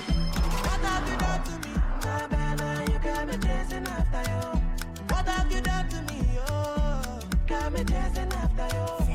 What 0.63 0.81
have 0.87 1.09
you 1.09 1.17
done 1.17 1.43
to 1.43 1.67
me? 1.67 1.73
Nah, 2.05 2.55
nah, 2.55 2.81
you 2.81 2.99
got 2.99 3.27
me 3.27 3.33
chasing 3.33 3.87
after 3.87 4.23
you. 4.31 4.61
What 5.09 5.27
have 5.27 5.51
you 5.51 5.61
done 5.61 5.89
to 5.89 6.01
me, 6.13 6.21
oh? 6.47 7.19
Got 7.45 7.73
me 7.73 7.79
chasing 7.83 8.31
after 8.31 8.75
you. 8.77 9.06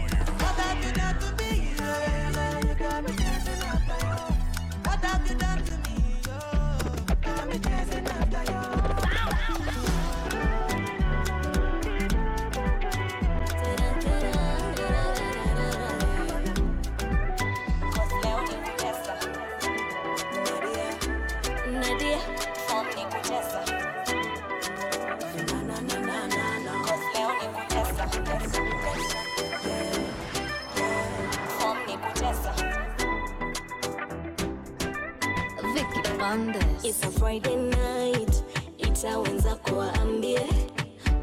Bandes. 36.37 36.83
It's 36.83 37.03
a 37.05 37.11
Friday 37.11 37.57
night, 37.57 38.43
ita 38.79 39.19
wenzako 39.19 39.77
waambie 39.77 40.41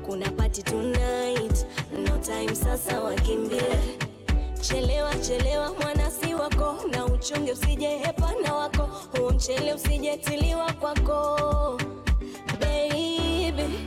kuna 0.06 0.30
party 0.32 0.62
tonight, 0.62 1.66
no 1.98 2.18
time 2.22 2.54
sasa 2.56 3.02
wakimbie. 3.02 3.80
Chelewa 4.62 5.16
chelewa 5.16 5.74
mwana 5.82 6.12
si 6.12 6.34
wako, 6.34 6.76
na 6.92 7.06
uchunge 7.06 7.52
usije 7.52 7.88
hepana 7.98 8.54
wako, 8.56 8.90
huo 9.18 9.30
mchele 9.32 9.74
usijetiliwa 9.74 10.74
kwako 10.74 11.82
baby. 12.60 13.80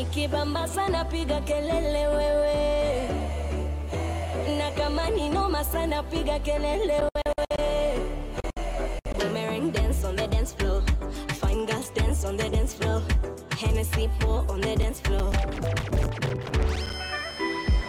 Ikibamba 0.00 0.68
sana 0.68 1.04
piga 1.04 1.40
kelele 1.40 2.06
wewe, 2.08 3.08
na 4.58 4.70
kama 4.70 5.10
ni 5.10 5.28
noma 5.28 5.64
sana 5.64 6.02
piga 6.02 6.38
kelele 6.38 7.02
Hennessy 13.96 14.26
on 14.26 14.60
the 14.60 14.76
dance 14.76 15.00
floor. 15.00 15.32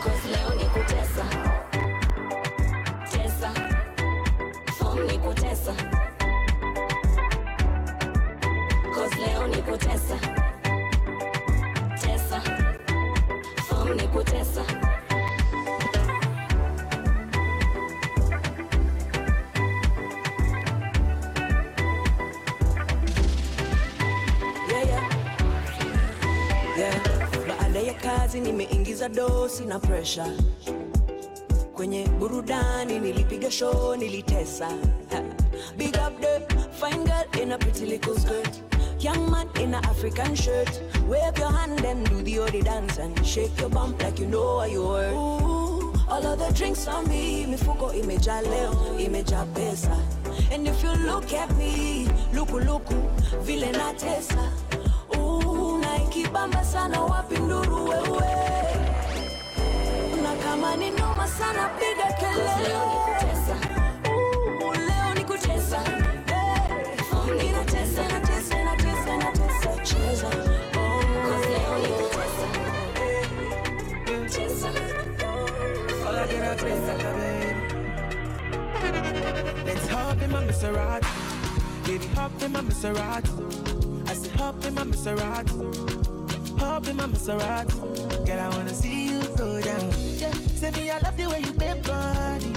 Cause 0.02 0.26
leo 0.32 0.56
ni 0.56 0.64
kutesa. 0.66 1.26
Tesa. 3.12 3.52
Form 4.78 5.08
ni 5.08 5.18
kutesa. 5.18 5.74
Cause 8.94 9.16
leo 9.20 9.48
ni 9.48 9.58
kutesa. 9.62 10.18
Tesa. 12.02 12.42
Form 13.68 13.96
ni 13.98 14.08
kutesa. 14.08 14.64
Kazi 28.38 28.52
nimeingiza 28.52 29.10
dosi 29.10 29.66
na 29.66 29.80
pressure 29.80 30.32
kwenye 31.76 32.08
burudani, 32.08 33.00
nilipiga 33.00 33.52
show, 33.52 33.96
nilitesa. 33.96 34.68
Big 35.78 35.96
up 35.98 36.20
the 36.22 36.42
fine 36.72 37.04
girl 37.04 37.42
in 37.42 37.52
a 37.52 37.58
pretty 37.58 37.86
little 37.86 38.16
skirt. 38.18 38.62
Young 39.00 39.30
man 39.30 39.48
in 39.62 39.74
a 39.74 39.78
African 39.78 40.36
shirt. 40.36 40.82
Wave 41.08 41.38
your 41.38 41.52
hand 41.52 41.86
and 41.86 42.10
do 42.10 42.24
the 42.24 42.40
odi 42.40 42.62
dance 42.62 42.98
and 42.98 43.26
shake 43.26 43.60
your 43.60 43.70
bump 43.70 44.02
like 44.02 44.20
you 44.20 44.26
know 44.28 44.56
what 44.56 44.72
you 44.72 44.84
worth. 44.84 45.14
Ooh, 45.14 45.94
all 46.10 46.26
of 46.26 46.40
the 46.40 46.52
drinks 46.54 46.88
on 46.88 47.08
me, 47.08 47.46
mifuko 47.46 47.94
imejaa 47.94 48.42
leo, 48.42 48.74
imejaa 49.00 49.46
pesa. 49.54 49.98
And 50.52 50.68
if 50.68 50.84
you 50.84 50.92
look 51.06 51.32
at 51.34 51.56
me, 51.58 52.08
luku 52.34 52.60
luku, 52.60 52.96
vile 53.44 53.72
natesa. 53.72 54.52
Ikibamba 56.28 56.64
sana 56.64 57.00
wapi 57.02 57.38
nduru 57.40 57.86
wewe. 57.90 58.28
Na 60.24 60.32
kama 60.44 60.76
ni 60.76 60.90
noma 60.92 61.28
sana 61.28 61.70
piga 61.80 62.08
kelele. 62.20 63.78
My 80.30 80.44
Maserati. 80.44 81.08
Baby, 81.86 82.06
hop 82.08 82.32
in 82.44 82.52
my 82.52 82.62
Maserati. 82.62 84.10
I 84.10 84.14
said, 84.14 84.32
hop 84.40 84.66
in 84.66 84.74
my 84.74 84.84
Maserati. 84.84 85.97
In 86.88 86.96
my 86.96 87.06
Maserati. 87.06 88.26
Girl, 88.26 88.40
I 88.40 88.50
wanna 88.56 88.74
see 88.74 89.10
you 89.10 89.22
go 89.36 89.62
down. 89.62 89.92
Yeah. 90.18 90.32
Say 90.56 90.72
me, 90.72 90.90
I 90.90 91.00
love 91.00 91.18
the 91.18 91.28
way 91.28 91.40
you 91.42 91.52
bend 91.52 91.84
body. 91.84 92.54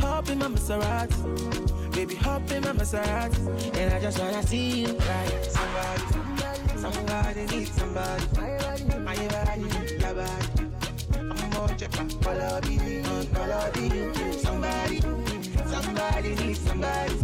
Hop 0.00 0.28
in 0.28 0.38
my 0.38 0.48
Maserati. 0.48 1.94
Baby, 1.94 2.16
hop 2.16 2.50
in 2.50 2.62
my 2.64 2.72
Maserati. 2.72 3.76
And 3.76 3.94
I 3.94 4.00
just 4.00 4.18
wanna 4.18 4.42
see 4.44 4.82
you 4.82 4.98
right. 4.98 5.44
Somebody, 5.44 6.02
somebody 6.76 7.46
needs 7.46 7.72
somebody. 7.72 8.24
My 8.98 9.14
body, 9.28 9.62
your 10.00 10.14
body. 10.14 10.66
I'm 11.14 11.50
more 11.50 11.68
check 11.76 11.92
follow 12.20 12.60
me, 12.66 13.02
follow 13.32 13.70
me. 13.76 13.88
Somebody, 14.38 15.00
somebody 15.70 16.34
needs 16.34 16.60
somebody. 16.60 17.21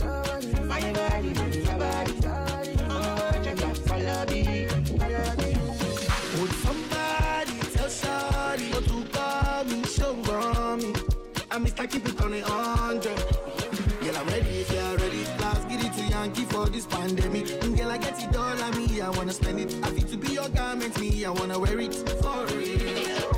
For 22.23 22.47
real. 22.55 23.33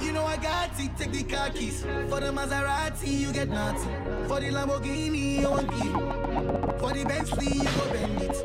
You 0.00 0.12
know 0.12 0.24
I 0.24 0.36
got 0.36 0.70
it, 0.78 0.90
take 0.98 1.12
the 1.12 1.22
car 1.24 1.50
keys. 1.50 1.82
For 2.08 2.20
the 2.20 2.32
Maserati, 2.32 3.06
you 3.08 3.32
get 3.32 3.48
nothing. 3.48 3.90
For 4.28 4.40
the 4.40 4.50
Lamborghini, 4.50 5.40
you 5.40 5.50
want 5.50 5.68
give. 5.68 6.80
For 6.80 6.92
the 6.92 7.04
Bentley, 7.04 7.46
you 7.46 7.64
go 7.64 7.92
bend 7.92 8.22
it. 8.22 8.36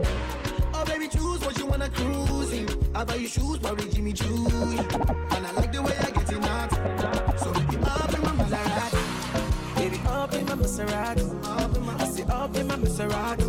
Oh 0.73 0.83
baby, 0.85 1.07
choose 1.07 1.39
what 1.45 1.57
you 1.57 1.65
wanna 1.65 1.89
cruise 1.89 2.51
in. 2.51 2.67
I 2.93 3.03
buy 3.03 3.15
you 3.15 3.27
shoes, 3.27 3.59
probably 3.59 3.89
Jimmy 3.89 4.13
Choo. 4.13 4.47
And 4.47 5.45
I 5.47 5.51
like 5.55 5.71
the 5.71 5.81
way 5.81 5.95
I 5.97 6.11
get 6.11 6.31
it 6.31 6.43
out. 6.43 7.39
So 7.39 7.53
baby, 7.53 7.77
up 7.83 8.13
in 8.13 8.21
my 8.21 8.31
Maserati. 8.31 9.75
Baby, 9.75 10.01
up 10.07 10.33
in 10.33 10.45
my 10.45 10.55
Maserati. 10.55 12.01
I 12.01 12.05
say 12.07 12.23
up 12.23 12.55
in 12.55 12.67
my 12.67 12.75
Maserati. 12.75 13.45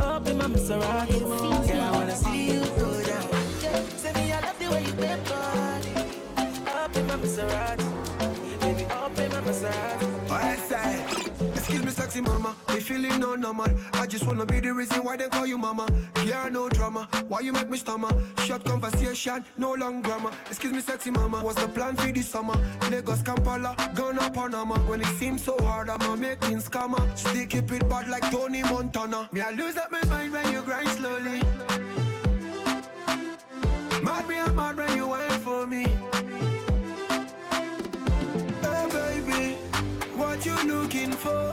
Up 0.00 0.26
in 0.26 0.38
my 0.38 0.46
Maserati. 0.46 1.53
I 10.30 10.58
excuse 11.54 11.82
me, 11.82 11.90
sexy 11.90 12.20
mama. 12.20 12.54
Me 12.68 12.80
feeling 12.80 13.18
no 13.18 13.34
normal. 13.34 13.70
I 13.94 14.06
just 14.06 14.26
wanna 14.26 14.44
be 14.44 14.60
the 14.60 14.74
reason 14.74 15.02
why 15.02 15.16
they 15.16 15.28
call 15.28 15.46
you 15.46 15.56
mama. 15.56 15.88
Yeah, 16.26 16.50
no 16.52 16.68
drama. 16.68 17.08
Why 17.28 17.40
you 17.40 17.54
make 17.54 17.70
me 17.70 17.78
stammer? 17.78 18.10
Short 18.40 18.62
conversation, 18.64 19.42
no 19.56 19.72
long 19.72 20.02
grammar. 20.02 20.32
Excuse 20.48 20.74
me, 20.74 20.80
sexy 20.82 21.10
mama. 21.12 21.38
What's 21.38 21.62
the 21.62 21.68
plan 21.68 21.96
for 21.96 22.12
this 22.12 22.28
summer? 22.28 22.56
Lagos, 22.90 23.22
Kampala, 23.22 23.74
Ghana, 23.96 24.30
Panama. 24.30 24.76
When 24.80 25.00
it 25.00 25.06
seems 25.18 25.42
so 25.42 25.56
hard, 25.62 25.88
I'ma 25.88 26.16
make 26.16 26.40
things 26.42 26.68
scammer. 26.68 27.02
Still 27.16 27.46
keep 27.46 27.72
it 27.72 27.88
bad 27.88 28.06
like 28.08 28.30
Tony 28.30 28.62
Montana. 28.64 29.30
Me, 29.32 29.40
I 29.40 29.50
lose 29.52 29.78
up 29.78 29.90
my 29.90 30.04
mind 30.10 30.30
when 30.30 30.52
you 30.52 30.60
grind 30.60 30.88
slowly. 30.90 31.40
Mad 34.02 34.28
me, 34.28 34.38
I'm 34.38 34.54
mad 34.54 34.76
when 34.76 34.94
you 34.94 35.06
wait 35.06 35.32
for 35.40 35.66
me. 35.66 35.86
looking 40.66 41.12
for. 41.12 41.52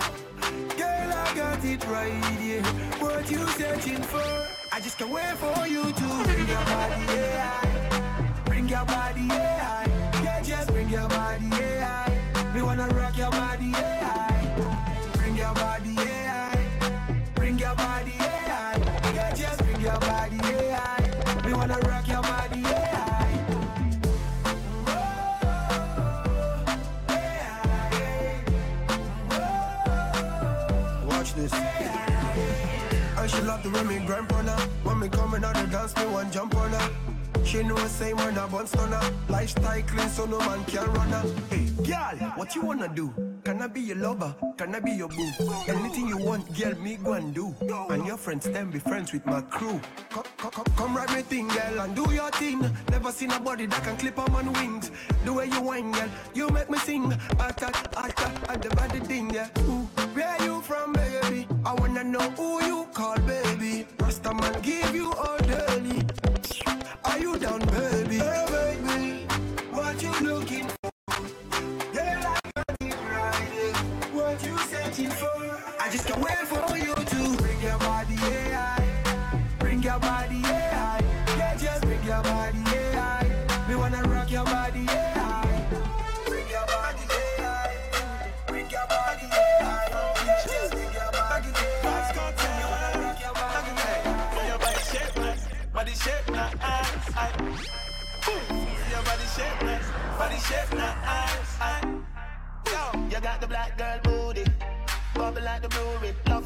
Girl, 0.78 1.12
I 1.24 1.34
got 1.36 1.64
it 1.64 1.86
right. 1.88 2.40
Yeah. 2.42 2.66
What 3.00 3.30
you 3.30 3.46
searching 3.60 4.02
for? 4.02 4.48
I 4.72 4.80
just 4.80 4.98
can't 4.98 5.12
wait 5.12 5.36
for 5.38 5.68
you 5.68 5.84
to 5.84 6.08
bring 6.24 6.48
your 6.48 6.66
body, 6.66 7.04
yeah. 7.14 8.44
Bring 8.46 8.68
your 8.70 8.86
body, 8.86 9.22
yeah. 9.28 10.22
Yeah, 10.24 10.42
just 10.42 10.70
bring 10.70 10.90
your 10.90 11.08
body, 11.10 11.46
yeah. 11.60 12.54
We 12.56 12.62
wanna 12.62 12.88
rock 12.90 13.18
your 13.18 13.32
body, 13.32 13.66
yeah. 13.66 14.64
Bring 15.18 15.36
your 15.36 15.54
body, 15.54 15.90
yeah. 15.96 16.11
The 33.64 33.70
way 33.70 33.84
me 33.84 34.06
grind 34.06 34.32
on 34.32 34.48
her. 34.48 34.60
When 34.84 35.00
me 35.00 35.10
coming 35.10 35.44
out 35.44 35.56
the 35.56 35.68
dance, 35.68 35.96
me 35.96 36.06
one 36.06 36.32
jump 36.32 36.56
on 36.56 36.72
her. 36.72 36.90
She 37.44 37.64
know 37.64 37.76
same 37.88 38.18
when 38.18 38.38
I 38.38 38.48
bun 38.48 38.68
stunner. 38.68 39.02
Lifestyle 39.28 39.82
clean 39.84 40.10
so 40.10 40.26
no 40.26 40.40
man 40.40 40.64
can 40.66 40.86
run 40.94 41.10
her. 41.10 41.26
Hey, 41.50 41.66
girl, 41.84 42.30
what 42.36 42.56
you 42.56 42.62
wanna 42.62 42.88
do? 42.88 43.14
Can 43.44 43.62
I 43.62 43.68
be 43.68 43.82
your 43.82 43.98
lover? 43.98 44.36
Can 44.58 44.76
I 44.76 44.80
be 44.80 44.92
your 44.92 45.08
boo? 45.10 45.32
Anything 45.68 46.08
you 46.08 46.18
want, 46.18 46.46
girl, 46.58 46.76
me 46.76 46.98
go 46.98 47.14
and 47.14 47.34
do. 47.34 47.56
And 47.90 48.06
your 48.06 48.18
friends 48.18 48.46
then 48.46 48.70
be 48.70 48.80
friends 48.80 49.12
with 49.12 49.26
my 49.26 49.42
crew. 49.42 49.82
Come, 50.12 50.24
come, 50.38 50.66
come, 50.78 50.96
ride 50.96 51.12
me 51.12 51.22
thing, 51.24 51.48
girl, 51.48 51.82
and 51.82 51.96
do 51.96 52.14
your 52.14 52.30
thing. 52.32 52.62
Never 52.90 53.12
seen 53.12 53.32
a 53.32 53.40
body 53.40 53.66
that 53.66 53.84
can 53.84 53.98
clip 53.98 54.20
on 54.20 54.32
man 54.32 54.54
wings. 54.54 54.92
The 55.26 55.34
way 55.34 55.48
you 55.48 55.62
whine, 55.62 55.92
girl, 55.92 56.10
you 56.34 56.48
make 56.50 56.70
me 56.70 56.78
sing. 56.78 57.12
Attack, 57.32 57.76
attack, 57.98 58.50
at 58.50 58.62
the 58.62 58.70
body 58.76 59.00
thing, 59.00 59.34
yeah. 59.34 59.50
Ooh, 59.62 59.90
where 60.14 60.38
you 60.44 60.62
from, 60.62 60.94
baby? 60.94 61.48
I 61.66 61.74
wanna 61.74 62.04
know 62.04 62.30
who 62.32 62.64
you 62.66 62.88
call, 62.94 63.18
baby. 63.20 63.86
Rasta 64.00 64.34
man 64.34 64.62
give 64.62 64.94
you 64.96 65.12
all 65.14 65.38
daily. 65.40 66.06
Are 67.06 67.20
you 67.20 67.38
down, 67.38 67.60
baby? 67.60 68.18
Hey, 68.18 68.46
baby, 68.50 69.26
what 69.72 70.02
you 70.02 70.12
looking 70.22 70.68
for? 70.82 70.92
Yeah, 71.94 72.36
I 72.36 72.40
got 72.56 72.78
it 72.82 72.96
right. 73.12 73.76
What 74.14 74.46
you 74.46 74.58
searching 74.58 75.10
for? 75.12 75.30
I 75.80 75.90
just 75.92 76.08
can't 76.08 76.22
wait 76.22 76.38
for 76.48 76.78
you 76.78 76.91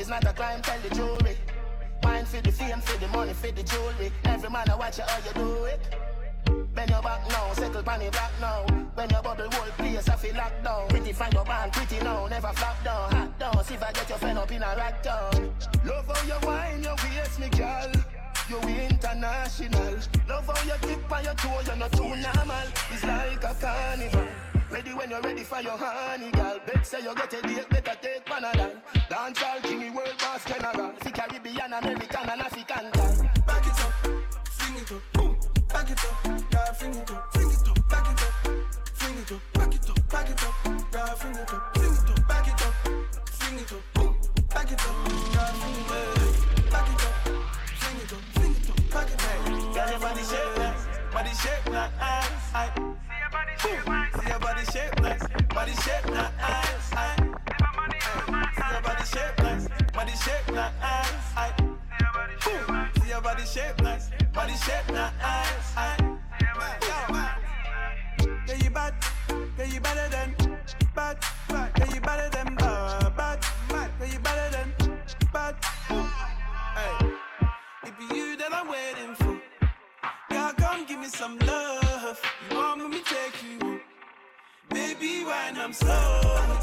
is 0.06 0.10
not 0.10 0.26
a 0.26 0.34
crime, 0.34 0.62
tell 0.62 0.80
the 0.82 0.90
jury. 0.96 1.36
Wine 2.04 2.26
for 2.26 2.42
the 2.42 2.52
fame, 2.52 2.80
for 2.82 2.98
the 3.00 3.08
money, 3.08 3.34
for 3.34 3.52
the 3.52 3.64
jewelry. 3.64 4.12
Every 4.26 4.50
man 4.50 4.70
I 4.70 4.76
watch 4.76 4.98
you 5.00 5.04
how 5.08 5.18
you 5.18 5.34
do 5.34 5.66
it. 5.66 5.82
Bend 6.76 6.90
your 6.92 7.02
back 7.02 7.28
now, 7.30 7.54
settle 7.54 7.82
pan 7.82 8.02
it 8.02 8.12
back 8.12 8.32
now. 8.40 8.66
When 8.94 9.10
your 9.10 9.24
bubble 9.24 9.50
whole 9.52 9.72
place, 9.78 10.08
I 10.08 10.16
feel 10.16 10.36
locked 10.36 10.64
down. 10.64 10.88
Pretty 10.90 11.12
find 11.12 11.34
your 11.34 11.46
band, 11.46 11.72
pretty 11.74 12.04
now, 12.04 12.28
never 12.28 12.54
flop 12.54 12.84
down. 12.84 13.12
Hot 13.14 13.40
down, 13.40 13.64
see 13.64 13.74
if 13.74 13.84
I 13.84 13.92
get 13.94 14.10
your 14.10 14.18
friend 14.20 14.38
up 14.38 14.52
in 14.52 14.62
a 14.62 14.76
rack 14.78 15.02
down. 15.02 15.56
Love 15.86 16.08
how 16.08 16.28
you 16.28 16.48
wine, 16.48 16.84
your 16.84 16.96
waist, 16.96 17.40
me 17.40 17.50
girl. 17.50 17.92
You 18.48 18.60
international. 18.60 19.98
Love 20.30 20.46
how 20.46 20.64
you 20.66 20.78
tip 20.82 21.12
on 21.12 21.24
your 21.24 21.34
toe, 21.34 21.62
you're 21.66 21.76
not 21.78 21.92
too 21.94 22.04
normal. 22.04 22.68
It's 22.92 23.04
like 23.04 23.44
a 23.44 23.56
carnival. 23.60 24.55
Ready 24.72 24.94
when 24.94 25.10
you're 25.10 25.22
ready 25.22 25.44
for 25.44 25.62
your 25.62 25.78
honey, 25.78 26.32
girl. 26.32 26.60
Bet 26.66 26.86
say 26.86 27.02
you 27.02 27.14
get 27.16 27.34
a 27.34 27.42
date, 27.42 27.70
better 27.70 27.98
take 28.02 28.26
Panadol. 28.26 28.72
Dance 29.10 29.44
all 29.44 29.60
king, 29.62 29.94
world 29.94 30.16
boss 30.20 30.44
general. 30.46 30.92
Fi 31.02 31.12
Caribbean, 31.12 31.74
American, 31.74 32.30
and 32.30 32.42
African 32.42 32.92
girl. 32.92 33.30
Back 33.46 33.68
it 33.68 33.80
up, 33.80 33.94
swing 34.52 34.76
it 34.78 34.92
up, 34.92 35.02
boom. 35.14 35.38
Back 35.70 35.90
it 35.92 36.06
up, 36.06 36.24
girl, 36.52 36.74
fling 36.74 36.96
it 36.96 37.12
up, 37.12 37.34
fling 37.34 37.52
it 37.52 37.70
up, 37.70 37.90
back 37.90 38.12
it 38.12 38.24
up, 38.24 38.34
fling 38.94 39.18
it 39.18 39.32
up, 39.32 39.54
back 39.54 39.76
it 39.76 39.90
up, 39.90 40.10
back 40.10 40.30
it 40.30 40.44
up, 40.44 40.92
girl, 40.92 41.16
fling 41.16 41.36
it 41.36 41.54
up, 41.54 41.85
body 55.66 55.78
shape 55.82 56.06
nice. 56.12 56.94
I, 56.94 57.16
see 58.56 58.72
your 58.72 58.82
body 58.82 59.06
shape 59.06 59.38
nice, 59.40 59.68
body 59.94 60.12
shape 60.12 60.54
nice. 60.54 60.72
I, 61.36 61.54
see 63.00 63.10
your 63.10 63.22
body 63.22 63.46
shape 63.46 63.82
nice, 63.82 64.10
body 64.32 64.54
shape 64.54 64.90
nice. 64.94 65.76
I, 65.76 66.18
yeah, 68.48 68.64
you 68.64 68.70
bad, 68.70 68.94
yeah, 69.58 69.66
you 69.66 69.80
better 69.80 70.08
than 70.10 70.36
bad, 70.94 71.18
yeah, 71.50 71.94
you 71.94 72.02
better 72.02 72.30
than 72.30 72.56
bad, 72.56 73.40
yeah, 73.72 74.14
you 74.14 74.20
better 74.20 74.50
than 74.52 74.72
bad. 75.34 75.56
Hey, 76.76 77.92
be 77.98 78.16
you 78.16 78.38
that 78.38 78.54
I'm 78.54 78.68
waiting 78.68 79.16
for. 79.16 79.42
Girl, 80.30 80.54
come 80.58 80.86
give 80.86 81.00
me 81.00 81.08
some 81.08 81.40
love. 81.40 81.85
Baby, 84.76 85.24
when 85.24 85.58
I'm 85.58 85.72
slow. 85.72 85.88
Up, 85.90 86.60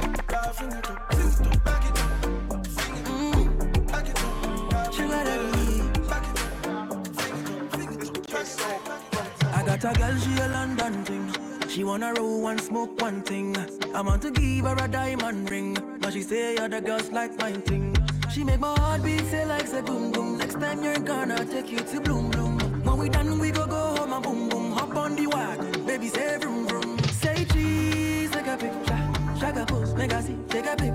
I 9.51 9.63
got 9.65 9.83
a 9.83 9.93
girl, 9.97 10.15
she 10.19 10.37
a 10.37 10.47
London. 10.49 11.33
She 11.67 11.83
wanna 11.83 12.13
roll 12.13 12.47
and 12.49 12.61
smoke 12.61 13.01
one 13.01 13.23
thing. 13.23 13.57
I 13.95 14.01
want 14.01 14.21
to 14.21 14.29
give 14.29 14.65
her 14.65 14.75
a 14.75 14.87
diamond 14.87 15.49
ring. 15.49 15.75
But 15.99 16.13
she 16.13 16.21
say 16.21 16.57
other 16.57 16.81
girls 16.81 17.09
like 17.09 17.35
mine 17.39 17.63
thing. 17.63 18.04
She 18.35 18.43
make 18.43 18.59
my 18.59 18.77
heart 18.77 19.01
beat 19.01 19.25
say 19.27 19.45
like 19.45 19.65
say 19.65 19.81
boom 19.81 20.11
boom. 20.11 20.37
Next 20.37 20.59
time 20.59 20.83
you're 20.83 20.99
gonna 20.99 21.45
take 21.45 21.71
you 21.71 21.79
to 21.79 22.01
bloom 22.01 22.31
bloom. 22.31 22.59
When 22.83 22.97
we 22.97 23.07
done, 23.07 23.39
we 23.39 23.49
go 23.49 23.65
go 23.65 23.95
home 23.95 24.11
and 24.11 24.21
boom 24.21 24.49
boom. 24.49 24.73
Hop 24.73 24.93
on 24.93 25.15
the 25.15 25.25
wagon, 25.27 25.85
baby 25.85 26.09
say 26.09 26.37
vroom 26.41 26.67
vroom. 26.67 26.99
Say 27.21 27.45
cheese, 27.53 28.31
take 28.31 28.47
a 28.47 28.57
picture. 28.57 29.39
Shaka 29.39 29.65
pose, 29.65 29.93
make 29.93 30.11
see, 30.11 30.35
take 30.49 30.65
a 30.65 30.75
picture. 30.75 30.94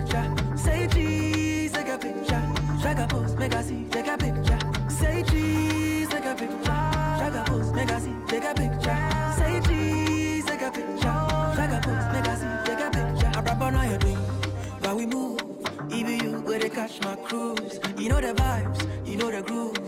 Cruise. 17.31 17.79
You 17.97 18.09
know 18.09 18.21
the 18.21 18.35
vibes, 18.35 18.81
you 19.07 19.17
know 19.17 19.31
the 19.31 19.43
groove. 19.43 19.79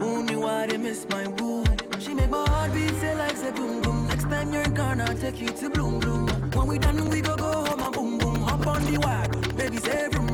Only 0.00 0.36
why 0.36 0.66
they 0.68 0.76
miss 0.78 1.04
my 1.10 1.26
boo. 1.26 1.64
She 1.98 2.14
make 2.14 2.30
my 2.30 2.44
heart 2.48 2.72
beat 2.72 2.94
say 3.00 3.14
like 3.16 3.36
say 3.36 3.50
boom 3.50 3.82
boom. 3.82 4.06
Next 4.06 4.24
time 4.30 4.52
you're 4.52 4.72
gonna 4.82 5.12
take 5.14 5.40
you 5.40 5.48
to 5.48 5.70
bloom 5.70 5.98
bloom. 5.98 6.28
When 6.54 6.66
we 6.68 6.78
done, 6.78 7.10
we 7.10 7.20
go 7.20 7.34
go 7.36 7.50
home 7.66 7.80
and 7.80 7.92
boom 7.94 8.18
boom. 8.18 8.36
Hop 8.42 8.66
on 8.68 8.82
the 8.90 8.98
wagon, 8.98 9.40
baby 9.56 9.78
say 9.78 10.08
vroom 10.12 10.31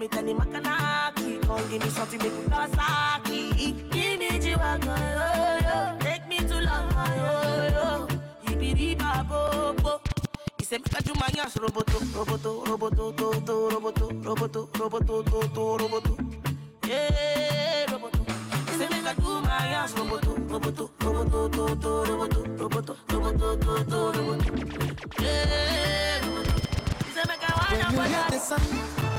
me 0.00 0.08
tell 0.08 0.24
him 0.26 0.40
I 0.40 0.44
can. 0.46 1.40
Come 1.42 1.68
give 1.68 1.82
me 1.84 1.90
something, 1.90 2.18
make 2.20 2.32
me 2.32 2.46
lost 2.50 2.74
hockey. 2.74 3.72
Give 3.90 4.18
me 4.18 4.28
you, 4.38 4.56
yo, 4.56 5.58
yo. 5.68 5.96
Take 6.00 6.26
me 6.26 6.38
to 6.38 6.60
love, 6.62 6.90
yo, 7.16 7.68
yo. 7.76 8.08
He 8.48 8.54
be 8.54 8.72
the 8.72 8.94
babo, 8.94 10.00
se 10.64 10.78
me 10.78 10.84
cayó 10.84 11.12
mañas 11.16 11.54
roboto, 11.56 11.98
roboto, 12.14 12.64
roboto, 12.64 13.12
to, 13.12 13.30
to, 13.44 13.70
roboto, 13.70 14.08
roboto, 14.22 14.70
roboto, 14.72 15.22
to, 15.22 15.48
to, 15.48 15.78
roboto. 15.78 16.16
Yeah, 16.86 17.86
roboto. 17.90 18.24
Se 18.78 18.88
me 18.88 19.02
cayó 19.02 19.40
mañas 19.42 19.94
roboto, 19.98 20.36
roboto, 20.48 20.90
roboto, 21.00 21.50
to, 21.50 21.76
to, 21.76 22.04
roboto, 22.04 22.44
roboto, 22.56 22.96
roboto, 23.08 23.56
to, 23.58 23.84
to, 23.84 24.12
roboto. 24.12 24.52
Yeah. 25.20 26.20
roboto. 26.22 26.54
Se 27.10 27.26
me. 27.26 29.09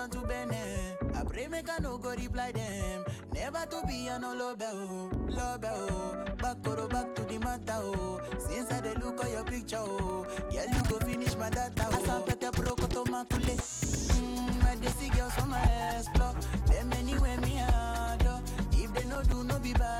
done 0.00 0.10
to 0.10 0.26
Benin. 0.26 0.96
I 1.14 1.24
pray 1.24 1.46
make 1.48 1.68
I 1.68 1.78
no 1.82 1.98
go 1.98 2.10
reply 2.10 2.52
them. 2.52 3.04
Never 3.34 3.66
to 3.70 3.82
be 3.86 4.06
a 4.08 4.18
no 4.18 4.32
love 4.34 4.62
oh, 4.62 5.10
love 5.28 5.64
oh. 5.64 6.24
Back 6.40 6.62
to 6.62 6.88
back 6.88 7.14
to 7.14 7.22
the 7.22 7.38
matter 7.38 7.74
oh. 7.76 8.20
Since 8.38 8.72
I 8.72 8.80
dey 8.80 8.94
look 8.94 9.22
at 9.22 9.30
your 9.30 9.44
picture 9.44 9.76
oh, 9.78 10.24
girl 10.24 10.68
you 10.74 10.82
go 10.88 10.98
finish 11.06 11.36
my 11.36 11.50
data 11.50 11.86
oh. 11.92 11.96
Asa 11.96 12.22
pete 12.26 12.52
broke 12.52 12.88
to 12.88 13.04
makule. 13.12 13.56
Mmm, 13.56 14.64
I 14.64 14.74
dey 14.76 14.88
see 14.88 15.08
girls 15.10 15.34
from 15.34 15.50
my 15.50 15.58
ass 15.58 16.08
block. 16.14 16.40
Them 16.66 16.92
anywhere 16.94 17.38
me 17.40 17.60
adore. 17.60 18.40
If 18.72 18.94
they 18.94 19.08
no 19.08 19.22
do 19.22 19.44
no 19.44 19.58
be 19.58 19.72
bad. 19.74 19.99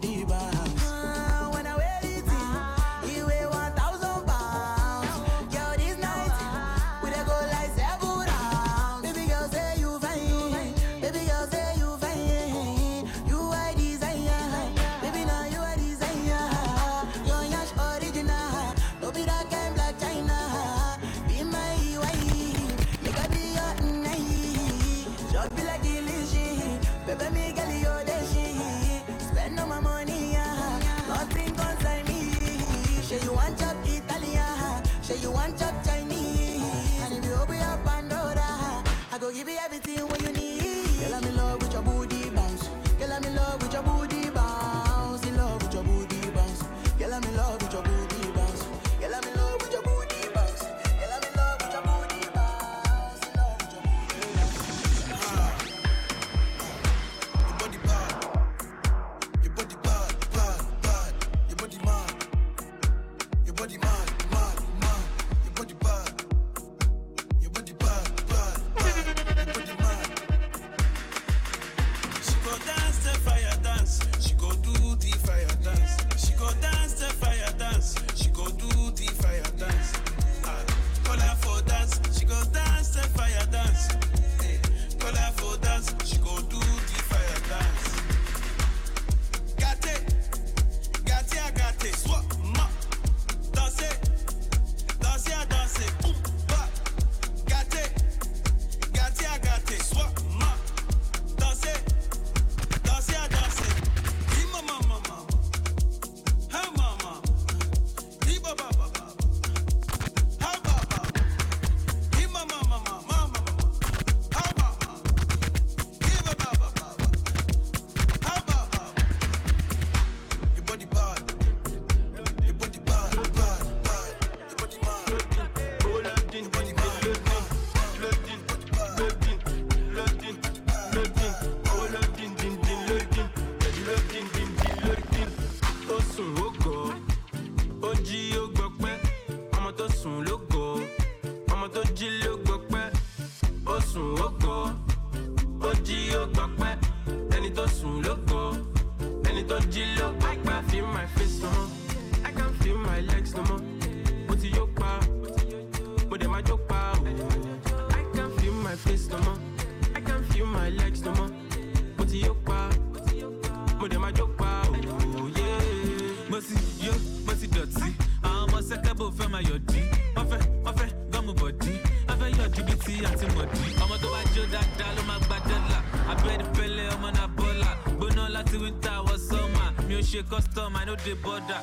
no 180.91 180.97
dey 181.05 181.13
border. 181.15 181.61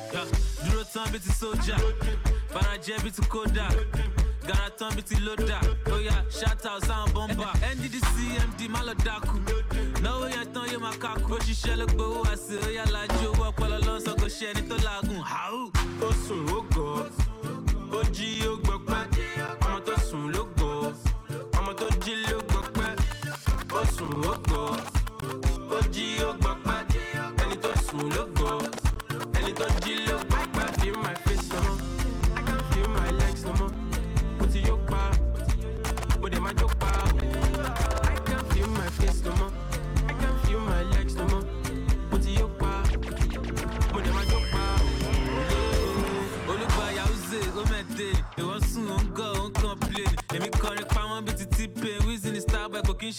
Dúró 0.65 0.83
tán 0.93 1.11
bí 1.11 1.19
ti 1.19 1.29
sójà, 1.39 1.77
farajẹ́ 2.53 3.01
bí 3.03 3.11
ti 3.11 3.21
kódà. 3.29 3.67
Gara 4.47 4.69
tán 4.77 4.95
bí 4.95 5.01
ti 5.03 5.15
lódà, 5.15 5.59
lóyà 5.85 6.15
shout 6.31 6.65
out 6.65 6.83
sáwọn 6.87 7.13
bọ́mbà. 7.13 7.49
NDDC 7.75 8.15
MD 8.49 8.69
má 8.69 8.81
lọ 8.83 8.93
dákú, 9.05 9.37
náwó 10.01 10.25
yẹn 10.33 10.53
tán 10.53 10.65
yóò 10.71 10.79
máa 10.79 10.97
kákú. 10.99 11.37
Ló 11.77 11.85
gbowó 11.85 12.23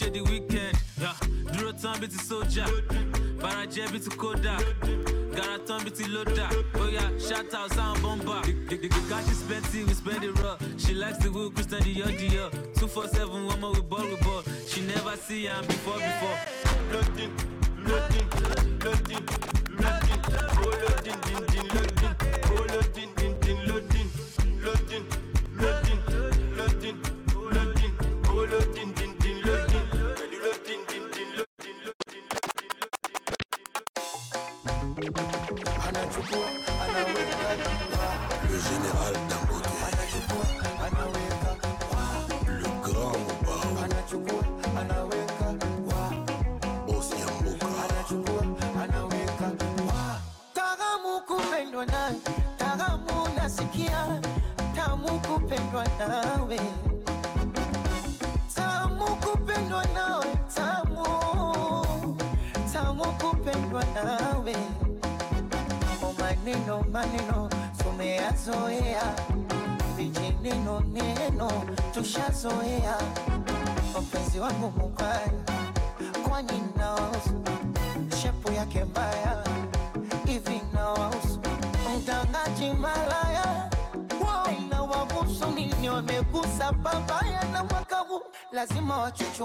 the 0.09 0.22
weekend. 0.22 0.76
Yeah, 0.98 1.14
dúró 1.53 1.72
tán 1.72 2.01
bí 2.01 2.09
ti 2.09 2.16
sójà. 2.16 2.64
Barajẹ́ 3.42 3.90
bí 3.92 3.98
ti 4.01 4.11
kódà. 4.16 4.57
Gara 5.34 5.59
tán 5.66 5.84
bí 5.84 5.90
ti 5.90 6.05
lódà. 6.05 6.48
Oya, 6.80 7.03
shout 7.18 7.53
out 7.55 7.72
sound 7.74 8.01
bomba. 8.03 8.40
The 8.68 8.88
cash 9.09 9.28
is 9.30 9.42
plenty, 9.42 9.84
we 9.84 9.94
spend 9.94 10.24
it 10.24 10.38
raw. 10.40 10.57
She 10.78 10.94
likes 10.94 11.18
the 11.18 11.30
wood, 11.30 11.55
Christian 11.55 11.82
the 11.82 11.92
Dior. 11.94 12.51
Two 12.74 12.88
four 12.88 13.09
seven 13.09 13.46
one 13.46 13.61
more 13.61 13.72
we 13.72 13.80
ball, 13.82 14.05
we 14.07 14.16
ball. 14.22 14.42
She 14.66 14.80
never 14.82 15.16
see 15.16 15.46
him 15.46 15.64
before, 15.66 15.98
before. 15.98 16.38
Loading, 16.92 17.32
loading, 17.84 18.28
loading, 18.84 19.26
loading. 19.80 20.20
Oh, 20.62 20.70
loading, 20.82 21.20
din, 21.26 21.44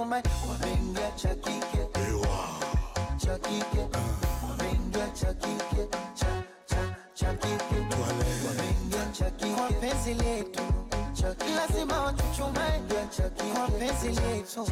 mume 0.05 0.21
wameingia 0.49 1.11
cha 1.11 1.35
kike 1.35 1.87
cha 3.17 3.37
kike 3.37 3.87
wameingia 4.49 5.07
cha 5.09 5.33
kike 5.33 5.87
cha 7.13 7.33
kike 7.33 7.75
wameingia 8.47 9.05
cha 9.11 9.29
kike 9.31 9.53
kwa 9.55 9.67
penzi 9.71 10.13
letu. 10.13 10.61
Lazima 11.55 12.01
wachuchumae 12.01 12.81
kwa 13.53 13.67
penzi 13.67 14.07
letu. 14.09 14.67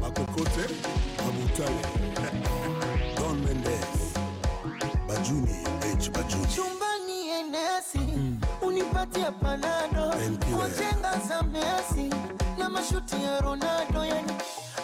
Makokote 0.00 0.74
Mabutale. 1.26 1.82
Don 3.16 3.38
Mendez 3.40 4.14
Bajuni 5.08 5.64
H 5.80 6.10
Bajuni. 6.10 6.83
Unipatie 8.74 9.30
panado. 9.40 10.12
Mpira. 10.30 11.18
za 11.28 11.42
Messi 11.42 12.10
na 12.58 12.68
mashuti 12.68 13.22
ya 13.24 13.40
Ronaldo 13.40 14.04
yani 14.04 14.32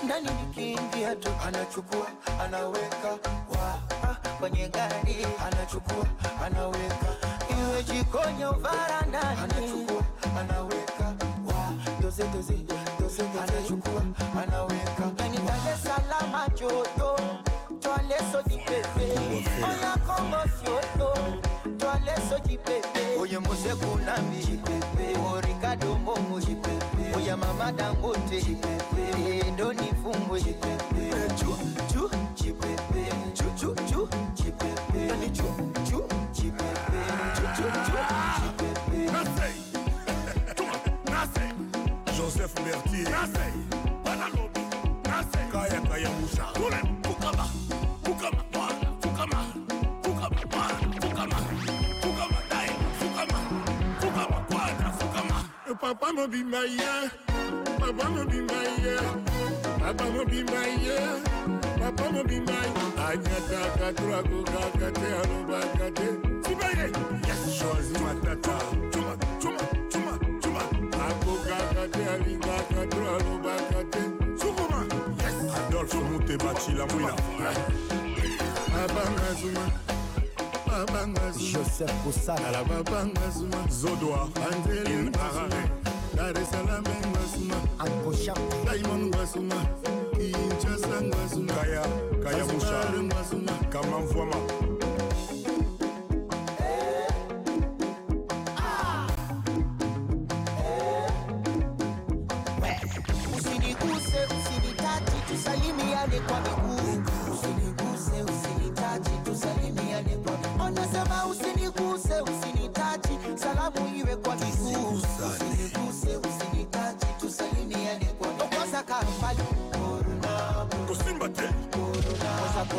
ndani 0.05 0.29
nikiingia 0.31 1.17
tu. 1.17 1.29
Anachukua 1.47 2.07
anaweka 2.45 3.09
wa 3.51 3.79
ah, 4.11 4.15
kwenye 4.41 4.69
gari. 4.69 5.27
Anachukua 5.47 6.07
anaweka 6.47 7.07
iwe 7.61 7.83
jikoni 7.83 8.43
au 8.43 8.55
varandani. 8.61 9.41
Anachukua 9.45 10.03
anaweka 10.41 11.05
wa 11.47 11.73
doze 12.03 12.25
doze 12.25 12.55
doze 13.01 13.23
anachukua 13.43 14.03
anaweka 14.43 15.05
yani 15.19 15.39
Dar 15.39 15.75
es 15.75 15.83
Salaam 15.83 16.49
joto 16.55 17.17
twale 17.81 18.17
soji 18.33 18.57
pepe 18.59 19.21
mose 23.71 23.85
kunambi 23.87 24.37
jipepe 24.37 25.19
o 25.19 25.41
Ricardo 25.41 25.99
Mbongo 25.99 26.41
papa 55.81 56.13
mobimba 56.13 56.61
ye 56.77 57.11
papa 57.79 58.11
mobimba 58.11 58.61
ye 58.85 58.97
papa 59.81 60.05
mobimba 60.13 60.63
ye 60.85 60.99
papa 61.81 62.13
mobimba 62.13 62.57
anyataka 63.09 63.93
turakokaka 63.97 64.89
te 64.93 65.09
alobaka 65.21 65.91
te. 65.97 66.09
Yes! 67.27 67.43
Choisi 67.59 67.97
matata 68.05 68.57
cuma 68.93 69.15
cuma 69.41 69.63
cuma 69.91 70.13
cuma 70.43 70.63
akokaka 71.07 71.85
te 71.93 72.03
alingaka 72.13 72.83
to 72.91 73.01
alobaka 73.15 73.81
te. 73.93 74.03
Sukuma! 74.37 74.81
Yes! 75.17 75.37
Adolphe 75.57 75.97
mutebaci 75.97 76.73
la 76.77 76.87
mwina 76.87 77.15
abanga 78.85 79.35
zuma 79.41 79.90
babangazujoseph 80.71 81.93
kosanala 82.05 82.65
babangazuma 82.65 83.61
zodoa 83.81 84.29
angelin 84.51 85.11
arare 85.27 85.63
daresalame 86.17 86.95
ngazuma 87.11 87.57
ankosha 87.79 88.35
daimon 88.67 89.07
ngazuma 89.07 89.59
kinchasa 90.17 91.03
ngazuma 91.03 91.53
kaya 91.55 91.85
kaya 92.25 92.45
musha 92.45 92.81
ngazuma 93.03 93.53
kamamvwama 93.73 94.37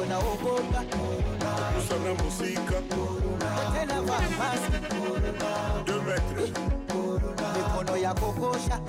unaogopa. 0.03 0.83
Sana 1.89 2.13
muzika 2.23 2.81
tena 3.73 4.01
vamazi 4.01 4.71
mikono 7.57 7.97
ya 7.97 8.13
kokosha 8.13 8.79